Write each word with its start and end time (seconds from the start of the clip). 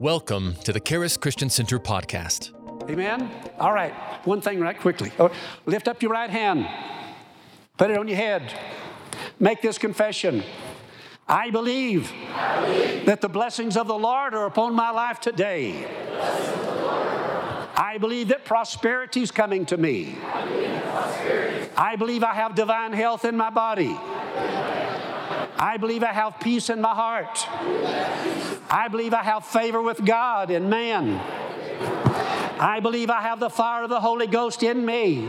Welcome 0.00 0.54
to 0.62 0.72
the 0.72 0.78
Charis 0.78 1.16
Christian 1.16 1.50
Center 1.50 1.80
podcast. 1.80 2.52
Amen? 2.88 3.28
All 3.58 3.72
right, 3.72 3.92
one 4.24 4.40
thing 4.40 4.60
right 4.60 4.78
quickly. 4.78 5.10
Oh, 5.18 5.32
lift 5.66 5.88
up 5.88 6.02
your 6.02 6.12
right 6.12 6.30
hand, 6.30 6.68
put 7.76 7.90
it 7.90 7.98
on 7.98 8.06
your 8.06 8.16
head. 8.16 8.56
Make 9.40 9.60
this 9.60 9.76
confession. 9.76 10.44
I 11.26 11.50
believe, 11.50 12.12
I 12.32 12.64
believe. 12.64 13.06
that 13.06 13.20
the 13.20 13.28
blessings 13.28 13.76
of 13.76 13.88
the 13.88 13.98
Lord 13.98 14.34
are 14.34 14.46
upon 14.46 14.72
my 14.72 14.90
life 14.90 15.18
today. 15.18 15.84
I 17.76 17.98
believe 18.00 18.28
that 18.28 18.44
prosperity 18.44 19.22
is 19.22 19.32
coming 19.32 19.66
to 19.66 19.76
me. 19.76 20.16
I 20.22 20.44
believe, 20.46 21.72
I 21.76 21.96
believe 21.96 22.22
I 22.22 22.34
have 22.34 22.54
divine 22.54 22.92
health 22.92 23.24
in 23.24 23.36
my 23.36 23.50
body. 23.50 23.98
I 25.58 25.76
believe 25.76 26.04
I 26.04 26.12
have 26.12 26.38
peace 26.40 26.70
in 26.70 26.80
my 26.80 26.94
heart. 26.94 27.46
I 28.70 28.88
believe 28.88 29.12
I 29.12 29.22
have 29.22 29.44
favor 29.44 29.82
with 29.82 30.04
God 30.04 30.50
and 30.50 30.70
man. 30.70 31.20
I 32.60 32.80
believe 32.80 33.10
I 33.10 33.22
have 33.22 33.40
the 33.40 33.50
fire 33.50 33.84
of 33.84 33.90
the 33.90 34.00
Holy 34.00 34.26
Ghost 34.26 34.62
in 34.62 34.84
me. 34.84 35.28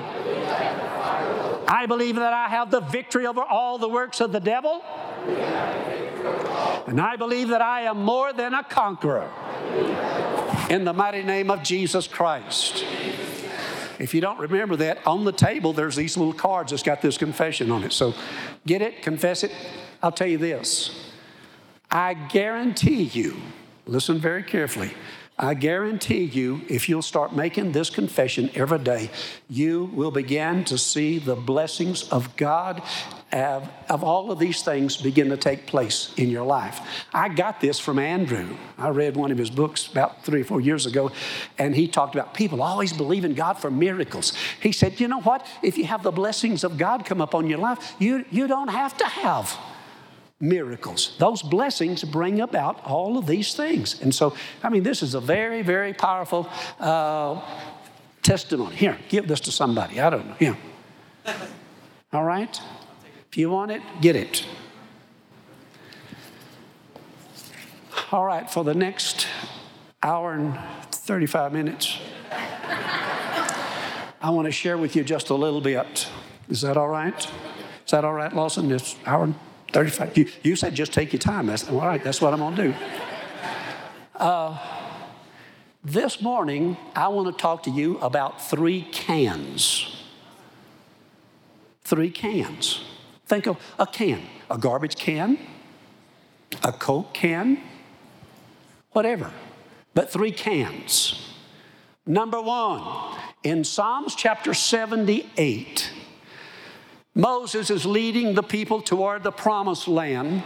I 1.68 1.86
believe 1.88 2.16
that 2.16 2.34
I 2.34 2.48
have 2.48 2.72
the 2.72 2.80
victory 2.80 3.28
over 3.28 3.42
all 3.42 3.78
the 3.78 3.90
works 3.90 4.22
of 4.22 4.32
the 4.32 4.40
devil. 4.40 4.84
And 6.88 7.00
I 7.00 7.16
believe 7.16 7.50
that 7.50 7.62
I 7.62 7.82
am 7.82 8.04
more 8.04 8.34
than 8.34 8.54
a 8.54 8.64
conqueror. 8.64 9.30
In 10.70 10.84
the 10.84 10.94
mighty 10.94 11.24
name 11.24 11.50
of 11.50 11.64
Jesus 11.64 12.08
Christ. 12.08 12.86
If 14.00 14.14
you 14.14 14.22
don't 14.22 14.40
remember 14.40 14.76
that, 14.78 15.06
on 15.06 15.26
the 15.26 15.32
table 15.32 15.74
there's 15.74 15.96
these 15.96 16.18
little 16.18 16.34
cards 16.34 16.72
that's 16.72 16.84
got 16.84 17.02
this 17.02 17.18
confession 17.18 17.72
on 17.72 17.84
it. 17.84 17.94
So 17.94 18.14
get 18.66 18.82
it, 18.82 19.02
confess 19.02 19.44
it. 19.44 19.52
I'll 20.02 20.12
tell 20.12 20.28
you 20.28 20.38
this 20.38 21.12
I 21.92 22.14
guarantee 22.14 23.04
you, 23.04 23.38
listen 23.86 24.20
very 24.20 24.44
carefully. 24.44 24.92
I 25.42 25.54
guarantee 25.54 26.26
you, 26.26 26.64
if 26.68 26.90
you'll 26.90 27.02
start 27.02 27.34
making 27.34 27.72
this 27.72 27.90
confession 27.90 28.50
every 28.56 28.80
day, 28.80 29.10
you 29.50 29.86
will 29.94 30.12
begin 30.12 30.66
to 30.66 30.78
see 30.78 31.18
the 31.18 31.38
blessings 31.38 32.10
of 32.10 32.36
God 32.36 32.84
of, 33.32 33.70
of, 33.88 34.04
all 34.04 34.32
of 34.32 34.40
these 34.40 34.64
things 34.64 34.98
begin 34.98 35.30
to 35.30 35.38
take 35.38 35.66
place 35.66 36.14
in 36.18 36.30
your 36.30 36.46
life. 36.46 36.82
I 37.14 37.30
got 37.30 37.62
this 37.62 37.80
from 37.80 38.00
Andrew. 38.00 38.50
I 38.78 38.90
read 38.90 39.16
one 39.16 39.32
of 39.32 39.38
his 39.38 39.50
books 39.50 39.88
about 39.88 40.26
three 40.26 40.42
or 40.42 40.44
four 40.44 40.60
years 40.60 40.86
ago, 40.86 41.10
and 41.58 41.74
he 41.74 41.88
talked 41.88 42.16
about 42.16 42.34
people 42.34 42.62
always 42.62 42.92
believing 42.92 43.34
God 43.34 43.54
for 43.54 43.72
miracles. 43.72 44.34
He 44.62 44.74
said, 44.74 45.00
You 45.00 45.08
know 45.08 45.22
what? 45.22 45.46
If 45.64 45.78
you 45.78 45.86
have 45.86 46.04
the 46.04 46.12
blessings 46.12 46.66
of 46.66 46.78
God 46.78 47.06
come 47.06 47.22
upon 47.22 47.48
your 47.48 47.60
life, 47.60 47.96
you, 47.98 48.26
you 48.30 48.48
don't 48.48 48.70
have 48.70 48.98
to 48.98 49.06
have 49.06 49.58
miracles. 50.40 51.16
Those 51.18 51.42
blessings 51.42 52.04
bring 52.04 52.42
about 52.42 52.84
all 52.86 53.18
of 53.18 53.28
these 53.28 53.54
things. 53.54 54.02
And 54.02 54.14
so, 54.14 54.36
I 54.64 54.70
mean, 54.70 54.84
this 54.84 55.04
is 55.04 55.14
a 55.14 55.20
very, 55.20 55.62
very 55.62 55.94
powerful 55.94 56.50
uh, 56.80 57.42
testimony. 58.22 58.76
Here, 58.76 58.98
give 59.10 59.28
this 59.28 59.42
to 59.42 59.52
somebody. 59.52 60.00
I 60.00 60.10
don't 60.10 60.28
know. 60.28 60.36
Here. 60.36 60.58
All 62.14 62.24
right? 62.24 62.60
If 63.30 63.38
you 63.38 63.52
want 63.52 63.72
it, 63.72 63.84
get 64.02 64.16
it. 64.16 64.46
All 68.12 68.26
right, 68.26 68.50
for 68.50 68.64
the 68.64 68.74
next 68.74 69.28
hour 70.02 70.34
and 70.34 70.58
35 70.92 71.54
minutes, 71.54 72.00
I 72.32 74.32
want 74.32 74.48
to 74.48 74.52
share 74.52 74.80
with 74.80 74.96
you 74.96 75.04
just 75.04 75.30
a 75.30 75.36
little 75.36 75.62
bit. 75.62 76.10
Is 76.50 76.62
that 76.62 76.76
all 76.76 76.88
right? 76.88 77.24
Is 77.86 77.92
that 77.92 78.04
all 78.04 78.14
right, 78.14 78.34
Lawson? 78.34 78.68
This 78.68 78.96
hour 79.06 79.26
and 79.26 79.36
35. 79.72 80.18
You, 80.18 80.28
you 80.44 80.56
said 80.56 80.76
just 80.76 80.94
take 80.94 81.14
your 81.14 81.20
time. 81.20 81.48
That's 81.48 81.70
all 81.70 81.80
right. 81.80 82.04
That's 82.04 82.22
what 82.22 82.34
I'm 82.34 82.40
going 82.40 82.56
to 82.56 82.68
do. 82.70 82.74
Uh, 84.16 84.58
this 85.84 86.22
morning, 86.22 86.78
I 86.96 87.08
want 87.08 87.36
to 87.36 87.42
talk 87.42 87.64
to 87.64 87.72
you 87.72 87.98
about 88.00 88.42
three 88.42 88.82
cans. 88.92 89.96
Three 91.82 92.10
cans. 92.10 92.84
Think 93.26 93.48
of 93.48 93.58
a 93.78 93.86
can 93.86 94.22
a 94.50 94.58
garbage 94.58 94.96
can, 94.96 95.38
a 96.64 96.72
Coke 96.72 97.14
can, 97.14 97.60
whatever, 98.92 99.32
but 99.94 100.12
three 100.12 100.32
cans. 100.32 101.28
Number 102.06 102.42
one, 102.42 103.18
in 103.44 103.64
Psalms 103.64 104.16
chapter 104.16 104.54
78, 104.54 105.89
Moses 107.16 107.70
is 107.70 107.86
leading 107.86 108.36
the 108.36 108.44
people 108.44 108.82
toward 108.82 109.24
the 109.24 109.32
promised 109.32 109.88
land. 109.88 110.44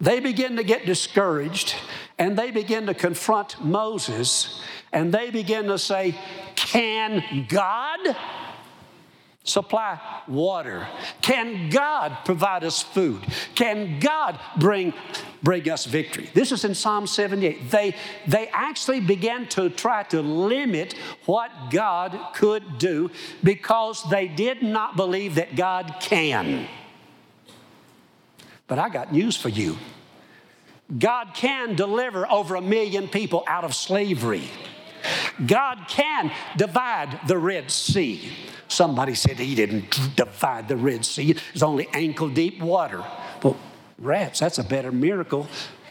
They 0.00 0.20
begin 0.20 0.56
to 0.56 0.64
get 0.64 0.84
discouraged 0.84 1.74
and 2.18 2.36
they 2.36 2.50
begin 2.50 2.86
to 2.86 2.94
confront 2.94 3.64
Moses 3.64 4.60
and 4.92 5.12
they 5.12 5.30
begin 5.30 5.66
to 5.66 5.78
say, 5.78 6.14
Can 6.56 7.46
God 7.48 8.16
supply 9.44 9.98
water? 10.28 10.86
Can 11.20 11.70
God 11.70 12.16
provide 12.24 12.64
us 12.64 12.82
food? 12.82 13.22
Can 13.54 13.98
God 13.98 14.38
bring, 14.56 14.94
bring 15.42 15.68
us 15.68 15.84
victory? 15.84 16.30
This 16.34 16.52
is 16.52 16.64
in 16.64 16.74
Psalm 16.74 17.06
78. 17.06 17.70
They, 17.70 17.94
they 18.26 18.48
actually 18.48 19.00
began 19.00 19.48
to 19.48 19.70
try 19.70 20.04
to 20.04 20.22
limit 20.22 20.94
what 21.26 21.50
God 21.70 22.34
could 22.34 22.78
do 22.78 23.10
because 23.42 24.02
they 24.10 24.28
did 24.28 24.62
not 24.62 24.96
believe 24.96 25.36
that 25.36 25.56
God 25.56 25.96
can. 26.00 26.68
But 28.66 28.78
I 28.78 28.88
got 28.88 29.12
news 29.12 29.36
for 29.36 29.48
you 29.48 29.76
God 30.98 31.32
can 31.34 31.74
deliver 31.74 32.30
over 32.30 32.54
a 32.54 32.60
million 32.60 33.08
people 33.08 33.44
out 33.46 33.64
of 33.64 33.74
slavery. 33.74 34.48
God 35.46 35.86
can 35.88 36.30
divide 36.56 37.20
the 37.26 37.38
Red 37.38 37.70
Sea. 37.70 38.32
Somebody 38.68 39.14
said 39.14 39.38
he 39.38 39.54
didn't 39.54 40.16
divide 40.16 40.68
the 40.68 40.76
Red 40.76 41.04
Sea, 41.04 41.36
it's 41.52 41.62
only 41.62 41.88
ankle 41.92 42.28
deep 42.28 42.60
water. 42.60 43.04
Well, 43.42 43.56
rats, 43.98 44.40
that's 44.40 44.58
a 44.58 44.64
better 44.64 44.92
miracle. 44.92 45.48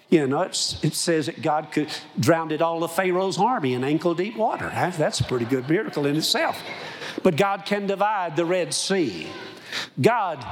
You 0.09 0.28
know, 0.28 0.41
it 0.41 0.56
says 0.56 1.28
that 1.28 1.41
God 1.41 1.72
could 1.72 1.90
drown 2.19 2.52
it 2.52 2.62
all 2.62 2.84
of 2.84 2.91
Pharaoh's 2.91 3.38
army 3.38 3.74
in 3.74 3.84
ankle 3.84 4.13
deep 4.13 4.35
water. 4.35 4.69
That's 4.74 5.22
a 5.22 5.24
pretty 5.24 5.46
good 5.46 5.69
miracle 5.69 6.06
in 6.06 6.18
itself. 6.18 6.62
But 7.23 7.38
God 7.38 7.66
can 7.66 7.88
divide 7.88 8.35
the 8.35 8.44
Red 8.46 8.73
Sea. 8.73 9.28
God 10.02 10.46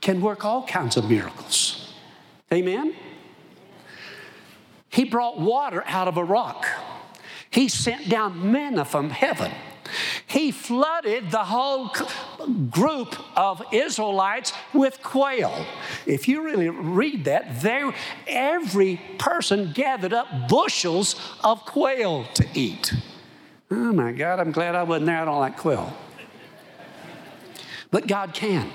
can 0.00 0.22
work 0.22 0.44
all 0.46 0.66
kinds 0.66 0.96
of 0.96 1.10
miracles. 1.10 1.92
Amen? 2.50 2.94
He 4.88 5.04
brought 5.04 5.38
water 5.38 5.84
out 5.86 6.08
of 6.08 6.16
a 6.16 6.24
rock. 6.24 6.66
He 7.50 7.68
sent 7.68 8.08
down 8.08 8.52
manna 8.52 8.84
from 8.84 9.10
heaven. 9.10 9.52
He 10.26 10.50
flooded 10.50 11.30
the 11.30 11.44
whole 11.44 11.90
group 12.70 13.16
of 13.36 13.62
Israelites 13.72 14.52
with 14.74 15.02
quail. 15.02 15.66
If 16.06 16.28
you 16.28 16.42
really 16.42 16.68
read 16.68 17.24
that, 17.24 17.62
there 17.62 17.94
every 18.26 19.00
person 19.18 19.72
gathered 19.72 20.12
up 20.12 20.48
bushels 20.48 21.16
of 21.42 21.64
quail 21.64 22.26
to 22.34 22.46
eat. 22.54 22.92
Oh 23.70 23.92
my 23.92 24.12
God, 24.12 24.40
I'm 24.40 24.52
glad 24.52 24.74
I 24.74 24.82
wasn't 24.82 25.06
there. 25.06 25.22
I 25.22 25.24
don't 25.24 25.38
like 25.38 25.56
quail. 25.56 25.92
But 27.90 28.06
God 28.06 28.34
can. 28.34 28.70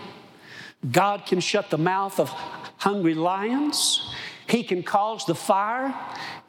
God 0.91 1.25
can 1.25 1.39
shut 1.39 1.69
the 1.69 1.77
mouth 1.77 2.19
of 2.19 2.29
hungry 2.77 3.13
lions. 3.13 4.13
He 4.47 4.63
can 4.63 4.83
cause 4.83 5.25
the 5.25 5.35
fire 5.35 5.95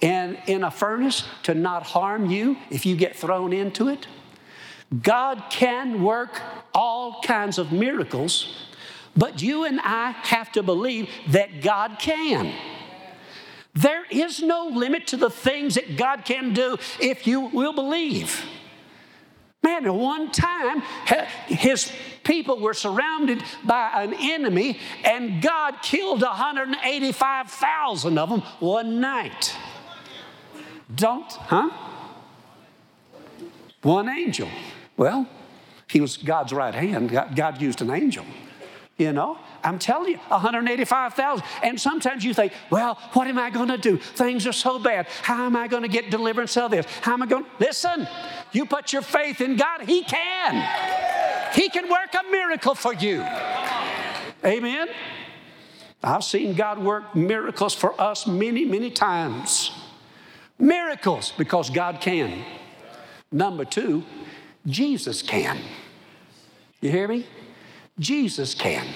in, 0.04 0.36
in 0.46 0.62
a 0.62 0.70
furnace 0.70 1.24
to 1.44 1.54
not 1.54 1.82
harm 1.82 2.30
you 2.30 2.58
if 2.70 2.84
you 2.84 2.94
get 2.94 3.16
thrown 3.16 3.54
into 3.54 3.88
it. 3.88 4.06
God 5.02 5.44
can 5.48 6.02
work 6.02 6.42
all 6.74 7.22
kinds 7.22 7.58
of 7.58 7.72
miracles, 7.72 8.68
but 9.16 9.40
you 9.40 9.64
and 9.64 9.80
I 9.80 10.10
have 10.10 10.52
to 10.52 10.62
believe 10.62 11.08
that 11.28 11.62
God 11.62 11.96
can. 11.98 12.52
There 13.72 14.04
is 14.10 14.42
no 14.42 14.68
limit 14.68 15.06
to 15.08 15.16
the 15.16 15.30
things 15.30 15.76
that 15.76 15.96
God 15.96 16.26
can 16.26 16.52
do 16.52 16.76
if 17.00 17.26
you 17.26 17.40
will 17.40 17.72
believe. 17.72 18.44
Man, 19.62 19.86
at 19.86 19.94
one 19.94 20.30
time, 20.30 20.82
his 21.46 21.90
people 22.24 22.60
were 22.60 22.74
surrounded 22.74 23.42
by 23.64 24.02
an 24.02 24.12
enemy, 24.12 24.78
and 25.02 25.40
God 25.40 25.76
killed 25.80 26.20
185,000 26.20 28.18
of 28.18 28.28
them 28.28 28.42
one 28.60 29.00
night. 29.00 29.56
Don't, 30.94 31.30
huh? 31.32 31.70
One 33.82 34.08
angel. 34.08 34.48
Well, 34.96 35.28
he 35.88 36.00
was 36.00 36.16
God's 36.16 36.52
right 36.52 36.74
hand. 36.74 37.10
God, 37.10 37.60
used 37.60 37.82
an 37.82 37.90
angel. 37.90 38.24
You 38.96 39.12
know, 39.12 39.38
I'm 39.64 39.80
telling 39.80 40.12
you, 40.12 40.18
185,000. 40.28 41.44
And 41.64 41.80
sometimes 41.80 42.24
you 42.24 42.32
think, 42.32 42.52
well, 42.70 42.94
what 43.12 43.26
am 43.26 43.38
I 43.38 43.50
going 43.50 43.68
to 43.68 43.78
do? 43.78 43.96
Things 43.96 44.46
are 44.46 44.52
so 44.52 44.78
bad. 44.78 45.08
How 45.22 45.46
am 45.46 45.56
I 45.56 45.66
going 45.66 45.82
to 45.82 45.88
get 45.88 46.10
deliverance 46.10 46.56
out 46.56 46.66
of 46.66 46.70
this? 46.70 46.86
How 47.02 47.14
am 47.14 47.22
I 47.22 47.26
going 47.26 47.44
to? 47.44 47.50
Listen, 47.58 48.06
you 48.52 48.66
put 48.66 48.92
your 48.92 49.02
faith 49.02 49.40
in 49.40 49.56
God, 49.56 49.82
He 49.82 50.04
can. 50.04 51.52
He 51.54 51.68
can 51.68 51.90
work 51.90 52.14
a 52.14 52.30
miracle 52.30 52.76
for 52.76 52.94
you. 52.94 53.24
Amen. 54.44 54.88
I've 56.02 56.22
seen 56.22 56.54
God 56.54 56.78
work 56.78 57.16
miracles 57.16 57.74
for 57.74 58.00
us 58.00 58.26
many, 58.26 58.64
many 58.64 58.90
times. 58.90 59.72
Miracles, 60.58 61.32
because 61.36 61.70
God 61.70 62.00
can. 62.00 62.44
Number 63.32 63.64
two, 63.64 64.04
Jesus 64.66 65.22
can. 65.22 65.58
You 66.80 66.90
hear 66.90 67.08
me? 67.08 67.26
Jesus 67.98 68.54
can. 68.54 68.86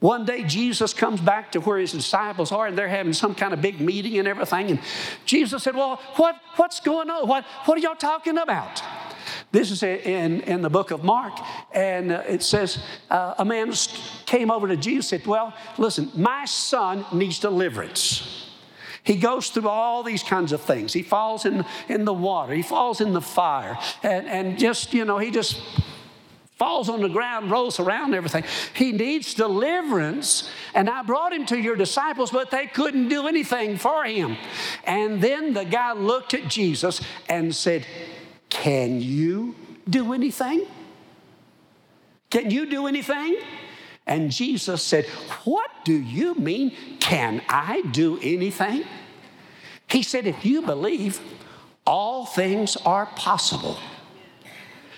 One 0.00 0.24
day, 0.26 0.44
Jesus 0.44 0.92
comes 0.92 1.20
back 1.20 1.52
to 1.52 1.60
where 1.60 1.78
his 1.78 1.92
disciples 1.92 2.52
are, 2.52 2.66
and 2.66 2.76
they're 2.76 2.88
having 2.88 3.14
some 3.14 3.34
kind 3.34 3.54
of 3.54 3.62
big 3.62 3.80
meeting 3.80 4.18
and 4.18 4.28
everything. 4.28 4.70
And 4.70 4.80
Jesus 5.24 5.62
said, 5.62 5.74
Well, 5.74 6.00
what, 6.16 6.36
what's 6.56 6.80
going 6.80 7.08
on? 7.08 7.26
What, 7.26 7.44
what 7.64 7.78
are 7.78 7.80
y'all 7.80 7.94
talking 7.94 8.36
about? 8.36 8.82
This 9.50 9.70
is 9.70 9.82
in, 9.82 10.42
in 10.42 10.62
the 10.62 10.68
book 10.68 10.90
of 10.90 11.04
Mark, 11.04 11.38
and 11.72 12.12
uh, 12.12 12.22
it 12.28 12.42
says 12.42 12.84
uh, 13.08 13.34
a 13.38 13.44
man 13.44 13.72
came 14.26 14.50
over 14.50 14.68
to 14.68 14.76
Jesus 14.76 15.12
and 15.12 15.22
said, 15.22 15.26
Well, 15.26 15.54
listen, 15.78 16.10
my 16.14 16.44
son 16.44 17.06
needs 17.12 17.38
deliverance. 17.38 18.43
He 19.04 19.16
goes 19.16 19.50
through 19.50 19.68
all 19.68 20.02
these 20.02 20.22
kinds 20.22 20.52
of 20.52 20.62
things. 20.62 20.92
He 20.92 21.02
falls 21.02 21.44
in, 21.44 21.64
in 21.88 22.04
the 22.04 22.14
water, 22.14 22.54
he 22.54 22.62
falls 22.62 23.00
in 23.00 23.12
the 23.12 23.20
fire, 23.20 23.78
and, 24.02 24.26
and 24.26 24.58
just, 24.58 24.92
you 24.92 25.04
know, 25.04 25.18
he 25.18 25.30
just 25.30 25.60
falls 26.56 26.88
on 26.88 27.02
the 27.02 27.08
ground, 27.08 27.50
rolls 27.50 27.78
around, 27.78 28.14
everything. 28.14 28.44
He 28.74 28.92
needs 28.92 29.34
deliverance. 29.34 30.50
And 30.74 30.88
I 30.88 31.02
brought 31.02 31.32
him 31.32 31.46
to 31.46 31.58
your 31.58 31.76
disciples, 31.76 32.30
but 32.30 32.50
they 32.50 32.66
couldn't 32.66 33.08
do 33.08 33.26
anything 33.26 33.76
for 33.76 34.04
him. 34.04 34.36
And 34.84 35.20
then 35.20 35.52
the 35.52 35.64
guy 35.64 35.92
looked 35.92 36.32
at 36.32 36.48
Jesus 36.48 37.00
and 37.28 37.54
said, 37.54 37.86
Can 38.48 39.00
you 39.00 39.54
do 39.88 40.14
anything? 40.14 40.66
Can 42.30 42.50
you 42.50 42.66
do 42.66 42.86
anything? 42.86 43.36
And 44.06 44.30
Jesus 44.30 44.82
said, 44.82 45.06
What 45.44 45.70
do 45.84 45.94
you 45.94 46.34
mean? 46.34 46.72
Can 47.00 47.42
I 47.48 47.82
do 47.92 48.18
anything? 48.22 48.84
He 49.88 50.02
said, 50.02 50.26
If 50.26 50.44
you 50.44 50.62
believe, 50.62 51.20
all 51.86 52.26
things 52.26 52.76
are 52.78 53.06
possible. 53.06 53.78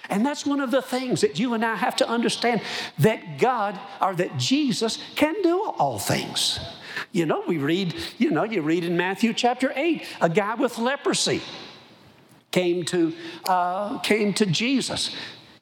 And 0.08 0.24
that's 0.24 0.46
one 0.46 0.60
of 0.60 0.70
the 0.70 0.82
things 0.82 1.20
that 1.22 1.38
you 1.38 1.54
and 1.54 1.64
I 1.64 1.74
have 1.74 1.96
to 1.96 2.08
understand 2.08 2.62
that 2.98 3.38
God 3.38 3.78
or 4.00 4.14
that 4.14 4.36
Jesus 4.38 4.98
can 5.16 5.34
do 5.42 5.64
all 5.78 5.98
things. 5.98 6.60
You 7.12 7.26
know, 7.26 7.42
we 7.46 7.58
read, 7.58 7.94
you 8.18 8.30
know, 8.30 8.44
you 8.44 8.62
read 8.62 8.84
in 8.84 8.96
Matthew 8.96 9.32
chapter 9.32 9.72
8, 9.74 10.06
a 10.20 10.28
guy 10.28 10.54
with 10.54 10.78
leprosy 10.78 11.42
came 12.52 12.84
to, 12.84 13.12
uh, 13.46 13.98
came 13.98 14.32
to 14.34 14.46
Jesus. 14.46 15.14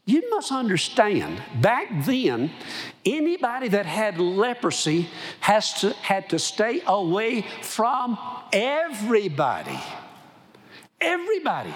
You 0.06 0.28
must 0.30 0.52
understand, 0.52 1.42
back 1.62 1.88
then, 2.04 2.50
anybody 3.06 3.68
that 3.68 3.86
had 3.86 4.18
leprosy 4.18 5.08
has 5.40 5.80
to, 5.80 5.94
had 5.94 6.28
to 6.30 6.38
stay 6.38 6.82
away 6.86 7.46
from 7.62 8.18
everybody. 8.52 9.80
Everybody. 11.00 11.74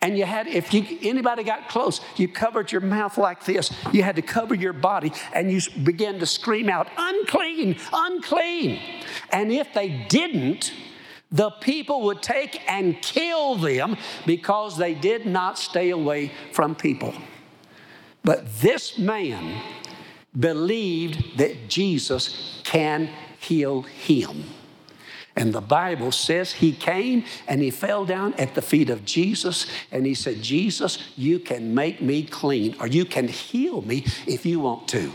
And 0.00 0.16
you 0.16 0.24
had, 0.24 0.46
if 0.46 0.72
you, 0.72 0.98
anybody 1.02 1.44
got 1.44 1.68
close, 1.68 2.00
you 2.16 2.28
covered 2.28 2.72
your 2.72 2.80
mouth 2.80 3.18
like 3.18 3.44
this. 3.44 3.70
You 3.92 4.02
had 4.02 4.16
to 4.16 4.22
cover 4.22 4.54
your 4.54 4.72
body 4.72 5.12
and 5.34 5.52
you 5.52 5.60
began 5.82 6.18
to 6.20 6.26
scream 6.26 6.70
out, 6.70 6.88
unclean, 6.96 7.76
unclean. 7.92 8.80
And 9.30 9.52
if 9.52 9.74
they 9.74 10.06
didn't, 10.08 10.72
the 11.30 11.50
people 11.50 12.00
would 12.02 12.22
take 12.22 12.62
and 12.66 13.00
kill 13.02 13.56
them 13.56 13.98
because 14.24 14.78
they 14.78 14.94
did 14.94 15.26
not 15.26 15.58
stay 15.58 15.90
away 15.90 16.32
from 16.52 16.74
people. 16.74 17.14
But 18.24 18.60
this 18.60 18.98
man 18.98 19.62
believed 20.38 21.38
that 21.38 21.68
Jesus 21.68 22.60
can 22.64 23.08
heal 23.38 23.82
him. 23.82 24.44
And 25.36 25.52
the 25.52 25.60
Bible 25.60 26.12
says 26.12 26.52
he 26.52 26.72
came 26.72 27.24
and 27.46 27.62
he 27.62 27.70
fell 27.70 28.04
down 28.04 28.34
at 28.34 28.54
the 28.54 28.62
feet 28.62 28.90
of 28.90 29.04
Jesus 29.04 29.66
and 29.90 30.04
he 30.04 30.14
said, 30.14 30.42
Jesus, 30.42 30.98
you 31.16 31.38
can 31.38 31.74
make 31.74 32.02
me 32.02 32.24
clean 32.24 32.76
or 32.80 32.86
you 32.86 33.04
can 33.04 33.28
heal 33.28 33.80
me 33.82 34.04
if 34.26 34.44
you 34.44 34.60
want 34.60 34.88
to. 34.88 35.10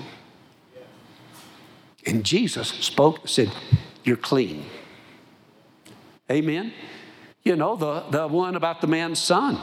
And 2.06 2.24
Jesus 2.24 2.69
spoke, 2.69 3.28
said, 3.28 3.51
You're 4.04 4.16
clean. 4.16 4.66
Amen. 6.31 6.74
You 7.44 7.56
know, 7.56 7.75
the, 7.75 8.01
the 8.10 8.28
one 8.28 8.56
about 8.56 8.81
the 8.81 8.88
man's 8.88 9.19
son. 9.19 9.60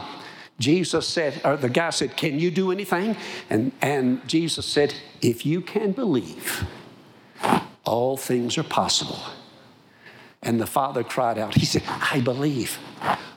Jesus 0.59 1.07
said, 1.07 1.41
or 1.43 1.57
the 1.57 1.69
guy 1.69 1.89
said, 1.89 2.15
Can 2.15 2.39
you 2.39 2.51
do 2.51 2.71
anything? 2.71 3.17
And, 3.49 3.71
and 3.81 4.25
Jesus 4.27 4.65
said, 4.65 4.93
If 5.21 5.45
you 5.45 5.61
can 5.61 5.91
believe, 5.91 6.65
all 7.85 8.17
things 8.17 8.57
are 8.57 8.63
possible. 8.63 9.19
And 10.41 10.59
the 10.59 10.67
father 10.67 11.03
cried 11.03 11.37
out, 11.37 11.55
He 11.55 11.65
said, 11.65 11.83
I 11.87 12.21
believe, 12.21 12.77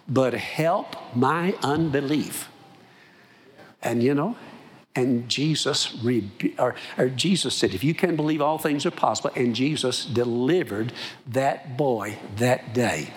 but 0.08 0.34
help 0.34 0.96
my 1.14 1.54
unbelief. 1.62 2.48
And 3.82 4.02
you 4.02 4.14
know, 4.14 4.36
and 4.96 5.28
Jesus, 5.28 5.94
or, 6.58 6.74
or, 6.96 7.08
Jesus 7.10 7.54
said, 7.54 7.74
if 7.74 7.84
you 7.84 7.92
can 7.92 8.16
believe, 8.16 8.40
all 8.40 8.56
things 8.56 8.86
are 8.86 8.90
possible. 8.90 9.30
And 9.36 9.54
Jesus 9.54 10.06
delivered 10.06 10.92
that 11.26 11.76
boy 11.76 12.18
that 12.36 12.72
day. 12.72 13.10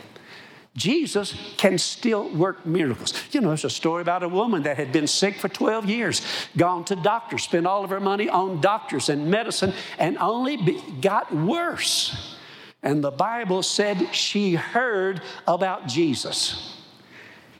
Jesus 0.79 1.35
can 1.57 1.77
still 1.77 2.29
work 2.29 2.65
miracles. 2.65 3.13
You 3.31 3.41
know, 3.41 3.49
there's 3.49 3.65
a 3.65 3.69
story 3.69 4.01
about 4.01 4.23
a 4.23 4.29
woman 4.29 4.63
that 4.63 4.77
had 4.77 4.93
been 4.93 5.07
sick 5.07 5.35
for 5.35 5.49
12 5.49 5.85
years, 5.85 6.21
gone 6.55 6.85
to 6.85 6.95
doctors, 6.95 7.43
spent 7.43 7.67
all 7.67 7.83
of 7.83 7.89
her 7.89 7.99
money 7.99 8.29
on 8.29 8.61
doctors 8.61 9.09
and 9.09 9.29
medicine, 9.29 9.73
and 9.97 10.17
only 10.17 10.55
be, 10.55 10.81
got 11.01 11.35
worse. 11.35 12.37
And 12.81 13.03
the 13.03 13.11
Bible 13.11 13.61
said 13.61 14.15
she 14.15 14.55
heard 14.55 15.21
about 15.45 15.87
Jesus. 15.87 16.77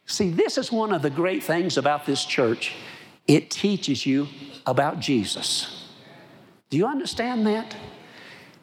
See, 0.06 0.30
this 0.30 0.58
is 0.58 0.72
one 0.72 0.94
of 0.94 1.02
the 1.02 1.10
great 1.10 1.44
things 1.44 1.78
about 1.78 2.06
this 2.06 2.24
church. 2.24 2.74
It 3.28 3.52
teaches 3.52 4.06
you 4.06 4.30
about 4.66 5.02
Jesus. 5.02 5.88
Do 6.70 6.78
you 6.78 6.88
understand 6.88 7.46
that? 7.48 7.76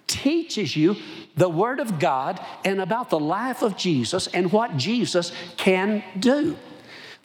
Teaches 0.07 0.77
you 0.77 0.97
the 1.37 1.49
Word 1.49 1.81
of 1.81 1.99
God 1.99 2.41
and 2.65 2.81
about 2.81 3.11
the 3.11 3.19
life 3.19 3.63
of 3.63 3.77
Jesus 3.77 4.27
and 4.29 4.53
what 4.53 4.77
Jesus 4.77 5.33
can 5.57 6.03
do. 6.19 6.57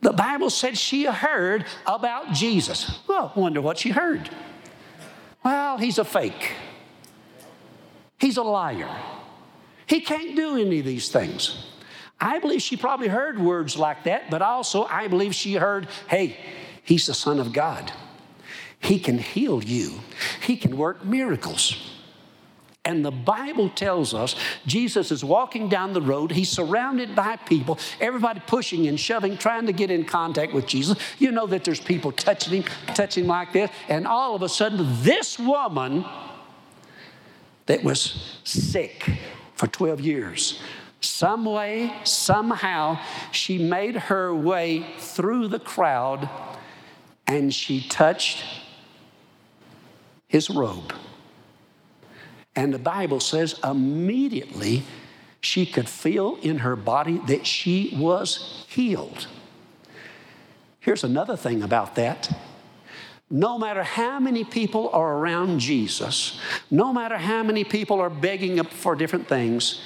The 0.02 0.14
Bible 0.14 0.50
said 0.50 0.78
she 0.78 1.06
heard 1.06 1.66
about 1.86 2.34
Jesus. 2.34 3.00
Well, 3.08 3.32
wonder 3.36 3.62
what 3.62 3.78
she 3.78 3.90
heard. 3.90 4.30
Well, 5.44 5.78
he's 5.78 6.00
a 6.00 6.06
fake. 6.06 6.54
He's 8.18 8.38
a 8.38 8.44
liar. 8.44 8.90
He 9.86 10.02
can't 10.02 10.36
do 10.36 10.58
any 10.58 10.80
of 10.80 10.86
these 10.86 11.10
things. 11.10 11.68
I 12.20 12.38
believe 12.38 12.62
she 12.62 12.78
probably 12.78 13.08
heard 13.08 13.40
words 13.40 13.78
like 13.78 14.04
that, 14.04 14.30
but 14.30 14.44
also 14.44 14.86
I 14.86 15.08
believe 15.08 15.34
she 15.34 15.56
heard, 15.56 15.88
hey, 16.08 16.38
he's 16.84 17.08
the 17.08 17.16
Son 17.16 17.40
of 17.40 17.52
God. 17.52 17.92
He 18.80 19.00
can 19.00 19.18
heal 19.18 19.64
you, 19.64 20.00
he 20.42 20.56
can 20.56 20.78
work 20.78 21.04
miracles. 21.04 21.76
And 22.84 23.06
the 23.06 23.12
Bible 23.12 23.70
tells 23.70 24.14
us 24.14 24.36
Jesus 24.66 25.12
is 25.12 25.24
walking 25.24 25.70
down 25.70 25.94
the 25.94 26.02
road. 26.02 26.32
He's 26.32 26.50
surrounded 26.50 27.16
by 27.16 27.36
people, 27.36 27.78
everybody 28.00 28.42
pushing 28.48 28.88
and 28.88 29.00
shoving, 29.00 29.38
trying 29.38 29.68
to 29.68 29.74
get 29.74 29.92
in 29.92 30.04
contact 30.04 30.52
with 30.54 30.66
Jesus. 30.66 30.98
You 31.20 31.32
know 31.32 31.46
that 31.48 31.64
there's 31.64 31.80
people 31.80 32.12
touching 32.12 32.64
him, 32.64 32.72
touching 32.96 33.28
like 33.28 33.54
this. 33.54 33.70
And 33.88 34.08
all 34.08 34.36
of 34.36 34.42
a 34.42 34.50
sudden, 34.50 34.88
this 35.04 35.38
woman 35.38 36.06
that 37.68 37.84
was 37.84 38.40
sick, 38.44 39.10
for 39.62 39.68
12 39.68 40.02
years. 40.02 40.60
Some 41.02 41.46
way, 41.46 41.94
somehow, 42.04 43.00
she 43.32 43.60
made 43.60 43.96
her 43.96 44.34
way 44.34 44.88
through 44.98 45.50
the 45.50 45.60
crowd 45.60 46.28
and 47.28 47.54
she 47.54 47.88
touched 47.88 48.44
his 50.28 50.50
robe. 50.50 50.92
And 52.56 52.74
the 52.74 52.80
Bible 52.80 53.20
says 53.20 53.60
immediately 53.64 54.84
she 55.40 55.66
could 55.66 55.90
feel 55.90 56.38
in 56.42 56.60
her 56.60 56.76
body 56.76 57.20
that 57.28 57.48
she 57.48 57.96
was 57.98 58.66
healed. 58.68 59.28
Here's 60.80 61.04
another 61.04 61.38
thing 61.38 61.64
about 61.64 61.96
that 61.96 62.30
no 63.34 63.58
matter 63.58 63.82
how 63.82 64.20
many 64.20 64.44
people 64.44 64.90
are 64.90 65.14
around 65.18 65.60
Jesus, 65.60 66.38
no 66.70 66.92
matter 66.92 67.18
how 67.18 67.42
many 67.44 67.64
people 67.64 68.02
are 68.02 68.10
begging 68.10 68.62
for 68.66 68.94
different 68.94 69.30
things, 69.30 69.82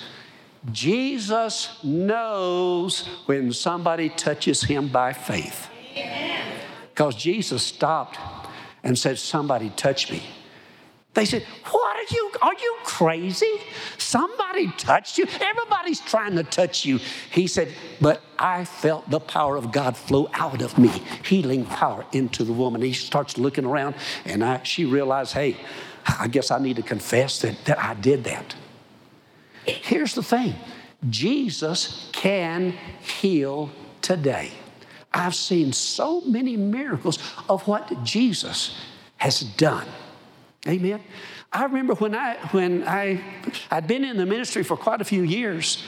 Jesus 0.71 1.77
knows 1.83 3.07
when 3.27 3.53
somebody 3.53 4.09
touches 4.09 4.63
him 4.63 4.87
by 4.87 5.13
faith. 5.13 5.69
Because 6.89 7.15
Jesus 7.15 7.61
stopped 7.61 8.17
and 8.83 8.97
said, 8.97 9.19
Somebody 9.19 9.69
touch 9.71 10.11
me. 10.11 10.23
They 11.13 11.25
said, 11.25 11.43
What 11.65 11.84
are 12.41 12.53
you? 12.53 12.77
Crazy? 12.83 13.61
Somebody 13.97 14.71
touched 14.77 15.17
you. 15.17 15.27
Everybody's 15.39 15.99
trying 16.01 16.35
to 16.35 16.43
touch 16.43 16.85
you. 16.85 16.99
He 17.31 17.47
said, 17.47 17.73
But 18.01 18.21
I 18.37 18.65
felt 18.65 19.09
the 19.09 19.19
power 19.19 19.55
of 19.55 19.71
God 19.71 19.97
flow 19.97 20.29
out 20.33 20.61
of 20.61 20.77
me, 20.77 20.89
healing 21.23 21.65
power 21.65 22.05
into 22.11 22.43
the 22.43 22.53
woman. 22.53 22.81
He 22.81 22.93
starts 22.93 23.37
looking 23.37 23.65
around, 23.65 23.95
and 24.25 24.43
I, 24.43 24.63
she 24.63 24.85
realized, 24.85 25.33
Hey, 25.33 25.57
I 26.05 26.27
guess 26.27 26.51
I 26.51 26.59
need 26.59 26.75
to 26.75 26.83
confess 26.83 27.41
that, 27.41 27.65
that 27.65 27.79
I 27.79 27.93
did 27.95 28.23
that. 28.25 28.55
Here's 29.65 30.13
the 30.13 30.23
thing 30.23 30.55
Jesus 31.09 32.09
can 32.11 32.71
heal 33.01 33.69
today. 34.01 34.51
I've 35.13 35.35
seen 35.35 35.71
so 35.71 36.21
many 36.21 36.57
miracles 36.57 37.19
of 37.47 37.67
what 37.67 38.03
Jesus 38.03 38.77
has 39.17 39.39
done. 39.39 39.87
Amen. 40.67 41.01
I 41.55 41.63
remember 41.63 41.95
when 41.95 42.13
I 42.13 42.35
when 42.51 42.83
I 42.85 43.23
I'd 43.71 43.87
been 43.87 44.03
in 44.03 44.17
the 44.17 44.25
ministry 44.25 44.61
for 44.61 44.75
quite 44.75 44.99
a 44.99 45.05
few 45.05 45.23
years, 45.23 45.81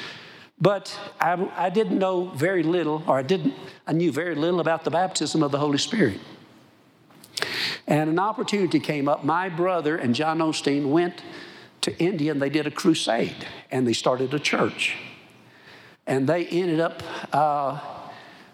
but 0.62 0.98
I, 1.20 1.34
I 1.58 1.70
didn't 1.70 2.00
know 2.00 2.30
very 2.30 2.64
little, 2.64 3.04
or 3.06 3.18
I 3.18 3.22
didn't 3.22 3.54
I 3.86 3.92
knew 3.92 4.14
very 4.14 4.34
little 4.34 4.62
about 4.62 4.86
the 4.86 4.92
baptism 4.92 5.44
of 5.44 5.52
the 5.52 5.58
Holy 5.58 5.78
Spirit. 5.78 6.22
And 7.86 8.10
an 8.10 8.18
opportunity 8.18 8.80
came 8.80 9.10
up. 9.10 9.26
My 9.26 9.50
brother 9.50 9.98
and 9.98 10.16
John 10.16 10.40
Osteen 10.40 10.90
went 10.90 11.22
to 11.82 11.98
India 12.00 12.32
and 12.32 12.42
they 12.42 12.50
did 12.50 12.66
a 12.66 12.72
crusade 12.72 13.46
and 13.70 13.86
they 13.86 13.94
started 13.94 14.34
a 14.34 14.40
church. 14.40 14.96
And 16.06 16.30
they 16.30 16.46
ended 16.46 16.80
up, 16.80 17.04
uh, 17.34 17.80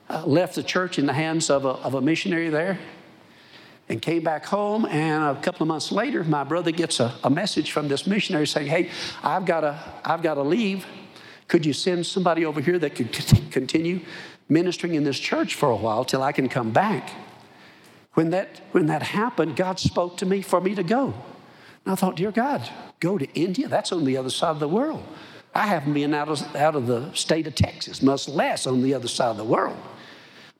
uh, 0.10 0.25
left 0.25 0.55
the 0.55 0.63
church 0.63 0.98
in 0.98 1.05
the 1.05 1.13
hands 1.13 1.51
of 1.51 1.65
a, 1.65 1.70
of 1.70 1.93
a 1.93 2.01
missionary 2.01 2.50
there 2.50 2.79
and 3.90 4.02
came 4.02 4.24
back 4.24 4.46
home. 4.46 4.86
And 4.86 5.24
a 5.38 5.42
couple 5.42 5.63
of 5.63 5.68
months 5.68 5.92
later, 5.92 6.24
my 6.24 6.44
brother 6.44 6.72
gets 6.72 7.00
a, 7.00 7.13
a 7.24 7.30
message 7.30 7.72
from 7.72 7.88
this 7.88 8.08
missionary 8.08 8.48
saying, 8.48 8.68
Hey, 8.68 8.90
I've 9.24 9.46
got 9.46 9.62
to, 9.62 9.80
I've 10.04 10.22
to 10.22 10.42
leave. 10.42 10.86
Could 11.48 11.66
you 11.66 11.74
send 11.74 12.06
somebody 12.06 12.46
over 12.46 12.62
here 12.62 12.80
that 12.80 12.96
could 12.96 13.12
continue 13.52 14.00
ministering 14.50 14.96
in 14.96 15.04
this 15.04 15.20
church 15.20 15.56
for 15.56 15.70
a 15.70 15.75
while 15.75 16.06
till 16.06 16.24
I 16.24 16.32
can 16.32 16.50
come 16.50 16.72
back? 16.72 17.12
When 18.13 18.30
that, 18.30 18.62
when 18.72 18.86
that 18.88 19.04
happened, 19.04 19.56
God 19.56 19.80
spoke 19.80 20.18
to 20.18 20.25
me 20.25 20.42
for 20.42 20.62
me 20.62 20.75
to 20.75 20.84
go. 20.84 21.13
And 21.86 21.94
I 21.94 21.96
thought, 21.96 22.16
Dear 22.16 22.32
God, 22.32 22.70
go 23.00 23.18
to 23.18 23.32
India? 23.34 23.68
That's 23.68 23.92
on 23.92 24.06
the 24.06 24.18
other 24.18 24.30
side 24.30 24.52
of 24.52 24.60
the 24.60 24.68
world. 24.68 25.04
I 25.56 25.68
haven't 25.68 25.94
been 25.94 26.13
out 26.13 26.30
of, 26.30 26.56
out 26.56 26.75
of 26.75 26.88
the 26.88 27.12
state 27.13 27.46
of 27.46 27.54
Texas, 27.54 28.02
much 28.02 28.28
less 28.28 28.66
on 28.66 28.82
the 28.82 28.94
other 28.94 29.08
side 29.08 29.30
of 29.30 29.38
the 29.38 29.44
world. 29.44 29.78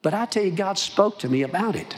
But 0.02 0.14
I 0.14 0.26
tell 0.26 0.44
you, 0.44 0.52
God 0.52 0.78
spoke 0.78 1.18
to 1.20 1.28
me 1.28 1.42
about 1.42 1.74
it. 1.74 1.96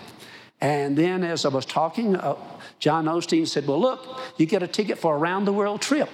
And 0.67 0.99
then 0.99 1.23
as 1.23 1.45
I 1.45 1.49
was 1.51 1.65
talking, 1.65 2.17
uh, 2.17 2.35
John 2.81 3.05
Osteen 3.05 3.47
said, 3.47 3.69
Well, 3.69 3.81
look, 3.81 4.21
you 4.37 4.47
get 4.47 4.65
a 4.65 4.67
ticket 4.67 4.99
for 4.99 5.15
a 5.15 5.19
round 5.19 5.47
the 5.47 5.53
world 5.53 5.81
trip. 5.81 6.09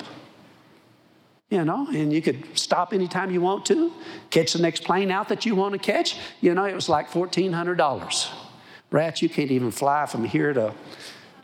You 1.49 1.65
know, 1.65 1.87
and 1.89 2.13
you 2.13 2.21
could 2.21 2.45
stop 2.53 2.93
anytime 2.93 3.31
you 3.31 3.41
want 3.41 3.65
to, 3.67 3.91
catch 4.29 4.53
the 4.53 4.61
next 4.61 4.85
plane 4.85 5.11
out 5.11 5.31
that 5.31 5.47
you 5.47 5.55
want 5.55 5.73
to 5.73 5.79
catch. 5.79 6.19
You 6.43 6.53
know, 6.53 6.67
it 6.67 6.75
was 6.75 6.91
like 6.91 7.11
$1,400. 7.11 8.29
Brats, 8.91 9.23
you 9.23 9.31
can't 9.31 9.51
even 9.51 9.71
fly 9.71 10.05
from 10.05 10.23
here 10.23 10.53
to, 10.53 10.75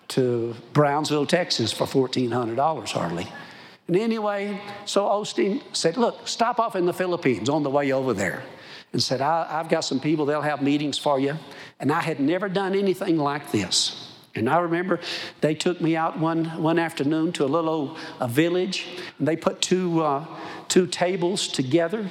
to 0.08 0.54
Brownsville, 0.74 1.24
Texas 1.24 1.72
for 1.72 1.86
$1,400 1.86 2.92
hardly. 2.92 3.26
And 3.86 3.96
anyway, 3.96 4.60
so 4.84 5.06
Osteen 5.06 5.62
said, 5.74 5.96
Look, 5.96 6.28
stop 6.28 6.60
off 6.60 6.76
in 6.76 6.84
the 6.84 6.92
Philippines 6.92 7.48
on 7.48 7.62
the 7.62 7.70
way 7.70 7.90
over 7.90 8.12
there. 8.12 8.42
And 8.92 9.02
said, 9.02 9.20
I, 9.20 9.46
have 9.48 9.68
got 9.68 9.80
some 9.80 10.00
people, 10.00 10.24
they'll 10.24 10.40
have 10.40 10.62
meetings 10.62 10.96
for 10.96 11.20
you. 11.20 11.36
And 11.78 11.92
I 11.92 12.00
had 12.00 12.20
never 12.20 12.48
done 12.48 12.74
anything 12.74 13.18
like 13.18 13.52
this. 13.52 14.08
And 14.34 14.48
I 14.48 14.58
remember 14.58 15.00
they 15.40 15.54
took 15.54 15.80
me 15.80 15.96
out 15.96 16.18
one, 16.18 16.44
one 16.62 16.78
afternoon 16.78 17.32
to 17.32 17.44
a 17.44 17.46
little 17.46 17.70
old, 17.70 17.98
a 18.20 18.28
village, 18.28 18.86
and 19.18 19.26
they 19.26 19.36
put 19.36 19.60
two, 19.60 20.02
uh, 20.02 20.24
two 20.68 20.86
tables 20.86 21.48
together. 21.48 22.08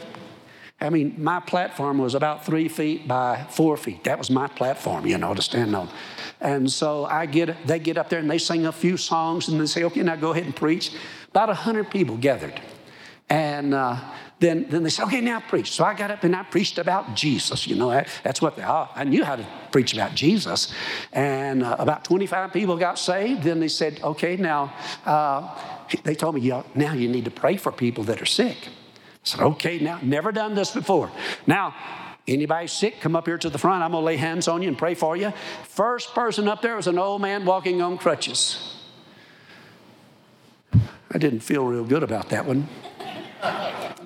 I 0.80 0.92
mean, 0.92 1.16
my 1.18 1.40
platform 1.40 1.98
was 1.98 2.14
about 2.14 2.46
three 2.46 2.68
feet 2.68 3.08
by 3.08 3.46
four 3.50 3.78
feet. 3.78 4.04
That 4.04 4.20
was 4.20 4.30
my 4.30 4.48
platform, 4.48 5.08
you 5.08 5.18
know, 5.18 5.34
to 5.34 5.42
stand 5.42 5.76
on. 5.76 5.90
And 6.40 6.72
so 6.72 7.06
I 7.06 7.26
get, 7.26 7.66
they 7.66 7.80
get 7.80 7.98
up 7.98 8.10
there 8.10 8.20
and 8.20 8.30
they 8.30 8.38
sing 8.38 8.68
a 8.68 8.72
few 8.72 8.96
songs 8.96 9.48
and 9.48 9.60
they 9.60 9.66
say, 9.66 9.84
okay, 9.86 10.04
now 10.04 10.16
go 10.16 10.32
ahead 10.32 10.46
and 10.46 10.56
preach. 10.56 10.92
About 11.30 11.48
100 11.48 11.90
people 11.90 12.16
gathered. 12.18 12.62
And 13.30 13.74
uh, 13.74 14.00
then, 14.40 14.68
then 14.70 14.84
they 14.84 14.90
said, 14.90 15.06
okay, 15.06 15.22
now 15.22 15.40
preach. 15.40 15.72
So 15.72 15.84
I 15.84 15.96
got 15.96 16.12
up 16.12 16.24
and 16.24 16.36
I 16.36 16.44
preached 16.44 16.78
about 16.78 17.16
Jesus. 17.16 17.66
You 17.66 17.76
know, 17.76 17.90
that's 18.24 18.42
what 18.42 18.56
they, 18.56 18.64
oh, 18.64 18.88
I 18.94 19.04
knew 19.04 19.24
how 19.24 19.36
to 19.36 19.46
preach 19.72 19.94
about 19.94 20.14
Jesus. 20.14 20.72
And 21.12 21.64
uh, 21.64 21.76
about 21.80 22.04
25 22.04 22.54
people 22.54 22.78
got 22.78 23.00
saved. 23.00 23.44
Then 23.44 23.60
they 23.60 23.68
said, 23.68 24.00
okay, 24.04 24.36
now, 24.36 24.74
uh, 25.06 25.58
they 26.04 26.14
told 26.14 26.36
me, 26.36 26.42
yeah, 26.42 26.62
now 26.76 26.94
you 26.94 27.08
need 27.10 27.26
to 27.26 27.32
pray 27.32 27.58
for 27.58 27.72
people 27.72 28.04
that 28.06 28.22
are 28.22 28.28
sick. 28.28 28.58
I 28.68 29.10
said, 29.24 29.40
okay, 29.42 29.80
now, 29.80 30.00
never 30.04 30.32
done 30.32 30.54
this 30.54 30.72
before. 30.72 31.12
Now, 31.48 31.74
Anybody 32.28 32.68
sick, 32.68 33.00
come 33.00 33.16
up 33.16 33.26
here 33.26 33.38
to 33.38 33.50
the 33.50 33.58
front. 33.58 33.84
I'm 33.84 33.92
going 33.92 34.02
to 34.02 34.06
lay 34.06 34.18
hands 34.18 34.50
on 34.50 34.62
you 34.62 34.68
and 34.68 34.78
pray 34.78 34.96
for 34.96 35.16
you. 35.16 35.32
First 35.64 36.14
person 36.14 36.50
up 36.50 36.62
there 36.62 36.76
was 36.76 36.88
an 36.88 37.00
old 37.00 37.22
man 37.22 37.46
walking 37.46 37.82
on 37.82 37.98
crutches. 37.98 38.76
I 40.74 41.18
didn't 41.18 41.40
feel 41.40 41.66
real 41.66 41.86
good 41.86 42.04
about 42.04 42.28
that 42.30 42.46
one. 42.46 42.68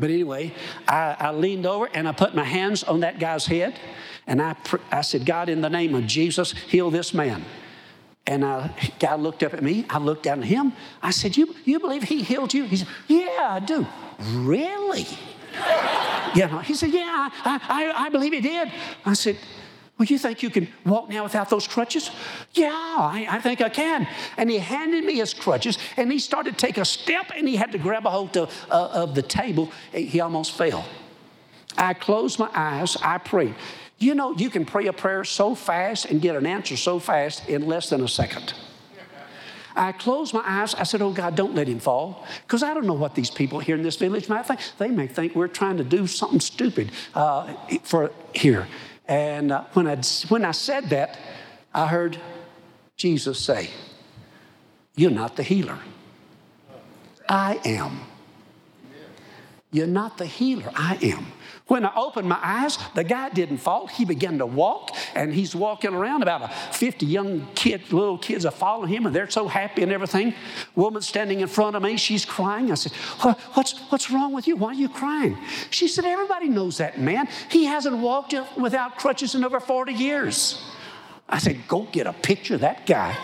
But 0.01 0.10
anyway, 0.10 0.51
I, 0.88 1.15
I, 1.20 1.31
leaned 1.31 1.67
over 1.67 1.88
and 1.93 2.08
I 2.08 2.12
put 2.12 2.34
my 2.34 2.43
hands 2.43 2.84
on 2.84 3.01
that 3.01 3.20
guy's 3.20 3.46
head 3.46 3.79
and 4.25 4.41
I, 4.41 4.55
I 4.91 5.01
said, 5.01 5.27
God, 5.27 5.48
in 5.48 5.62
the 5.62 5.70
name 5.70 5.93
of 5.93 6.08
Jesus, 6.08 6.53
heal 6.53 6.89
this 6.89 7.13
man. 7.13 7.46
And 8.25 8.43
uh, 8.43 8.70
God 8.98 9.20
looked 9.20 9.43
up 9.43 9.53
at 9.53 9.62
me. 9.62 9.86
I 9.91 10.00
looked 10.00 10.24
down 10.24 10.39
at 10.39 10.46
him. 10.46 10.74
I 11.03 11.12
said, 11.12 11.38
You, 11.38 11.55
you 11.65 11.79
believe 11.79 12.03
he 12.03 12.24
healed 12.24 12.51
you? 12.51 12.65
He 12.65 12.77
said, 12.77 12.88
Yeah, 13.08 13.48
I 13.51 13.60
do. 13.60 13.86
Really? 14.34 15.05
you 16.36 16.48
know, 16.48 16.60
he 16.60 16.74
said, 16.74 16.89
Yeah, 16.89 17.29
I, 17.46 17.60
I, 17.70 18.05
I 18.05 18.10
believe 18.10 18.34
he 18.34 18.41
did. 18.41 18.72
I 19.05 19.13
said, 19.13 19.38
well, 20.01 20.08
you 20.08 20.17
think 20.17 20.41
you 20.41 20.50
can 20.50 20.67
walk 20.84 21.10
now 21.10 21.22
without 21.22 21.51
those 21.51 21.67
crutches? 21.67 22.10
Yeah, 22.53 22.72
I, 22.74 23.27
I, 23.29 23.39
think 23.39 23.62
I 23.62 23.70
can. 23.70 24.08
And 24.36 24.50
he 24.50 24.58
handed 24.58 25.05
me 25.05 25.17
his 25.17 25.31
crutches 25.31 25.77
and 25.96 26.12
he 26.12 26.17
started 26.17 26.58
to 26.58 26.65
take 26.65 26.79
a 26.79 26.86
step 26.86 27.31
and 27.36 27.48
he 27.48 27.55
had 27.55 27.72
to 27.74 27.77
grab 27.77 28.08
a 28.08 28.10
hold 28.10 28.36
of, 28.36 28.65
uh, 28.72 28.89
of 28.93 29.13
the 29.13 29.22
table. 29.22 29.72
He 29.91 30.20
almost 30.20 30.53
fell. 30.53 30.86
I 31.77 31.93
closed 31.93 32.39
my 32.39 32.50
eyes, 32.51 32.98
I 33.00 33.20
prayed. 33.20 33.53
You 34.00 34.15
know, 34.15 34.36
you 34.36 34.50
can 34.50 34.65
pray 34.65 34.88
a 34.88 34.93
prayer 34.93 35.24
so 35.24 35.53
fast 35.53 36.05
and 36.05 36.20
get 36.20 36.36
an 36.36 36.48
answer 36.48 36.77
so 36.77 36.98
fast 36.98 37.48
in 37.48 37.67
less 37.67 37.91
than 37.91 38.01
a 38.01 38.08
second. 38.08 38.55
I 39.75 39.91
closed 39.91 40.34
my 40.34 40.41
eyes. 40.43 40.74
I 40.74 40.81
said, 40.81 41.03
Oh 41.03 41.12
God, 41.12 41.36
don't 41.36 41.53
let 41.53 41.67
him 41.67 41.79
fall. 41.79 42.25
Because 42.41 42.63
I 42.63 42.74
don't 42.74 42.88
know 42.88 42.96
what 42.96 43.13
these 43.13 43.29
people 43.29 43.60
here 43.60 43.75
in 43.75 43.84
this 43.84 43.98
village 43.98 44.27
might 44.29 44.48
think. 44.48 44.62
They 44.79 44.89
may 44.89 45.05
think 45.05 45.36
we're 45.36 45.48
trying 45.48 45.77
to 45.77 45.84
do 45.84 46.08
something 46.08 46.39
stupid 46.39 46.91
uh, 47.13 47.53
for 47.84 48.12
here. 48.34 48.67
And 49.08 49.51
uh, 49.51 49.65
when, 49.74 49.88
I, 49.88 50.01
when 50.29 50.46
I 50.46 50.51
said 50.51 50.89
that, 50.89 51.17
I 51.74 51.88
heard 51.88 52.17
Jesus 52.96 53.39
say, 53.39 53.70
You're 54.96 55.12
not 55.12 55.36
the 55.36 55.43
healer. 55.43 55.79
I 57.27 57.60
am. 57.65 58.01
You're 59.72 59.88
not 59.88 60.17
the 60.17 60.25
healer. 60.25 60.72
I 60.75 60.98
am. 61.01 61.27
When 61.68 61.86
I 61.86 61.96
opened 61.96 62.27
my 62.27 62.39
eyes, 62.41 62.77
the 62.96 63.03
guy 63.03 63.30
didn't 63.30 63.60
fall. 63.60 63.88
He 63.88 64.03
began 64.03 64.38
to 64.39 64.46
walk, 64.46 64.96
and 65.15 65.34
he's 65.34 65.56
walking 65.56 65.94
around. 65.94 66.22
About 66.22 66.41
a 66.44 66.48
50 66.74 67.06
young 67.06 67.48
kid, 67.56 67.94
little 67.94 68.18
kids 68.18 68.46
are 68.46 68.51
following 68.51 68.89
him, 68.89 69.06
and 69.06 69.15
they're 69.15 69.30
so 69.30 69.48
happy 69.48 69.84
and 69.84 69.91
everything. 69.91 70.34
Woman 70.75 71.01
standing 71.01 71.39
in 71.39 71.48
front 71.48 71.75
of 71.75 71.84
me, 71.84 71.98
she's 71.98 72.25
crying. 72.25 72.72
I 72.72 72.75
said, 72.75 72.91
what's, 73.53 73.80
what's 73.89 74.12
wrong 74.12 74.34
with 74.34 74.48
you? 74.48 74.56
Why 74.56 74.70
are 74.70 74.74
you 74.74 74.89
crying? 74.89 75.38
She 75.70 75.88
said, 75.88 76.06
Everybody 76.06 76.50
knows 76.50 76.77
that 76.77 77.00
man. 77.00 77.27
He 77.50 77.65
hasn't 77.65 77.98
walked 77.98 78.36
without 78.58 78.98
crutches 78.98 79.36
in 79.36 79.44
over 79.44 79.60
40 79.60 79.94
years. 79.94 80.62
I 81.30 81.38
said, 81.39 81.68
Go 81.68 81.84
get 81.91 82.08
a 82.08 82.13
picture 82.13 82.56
of 82.56 82.62
that 82.62 82.86
guy. 82.86 83.15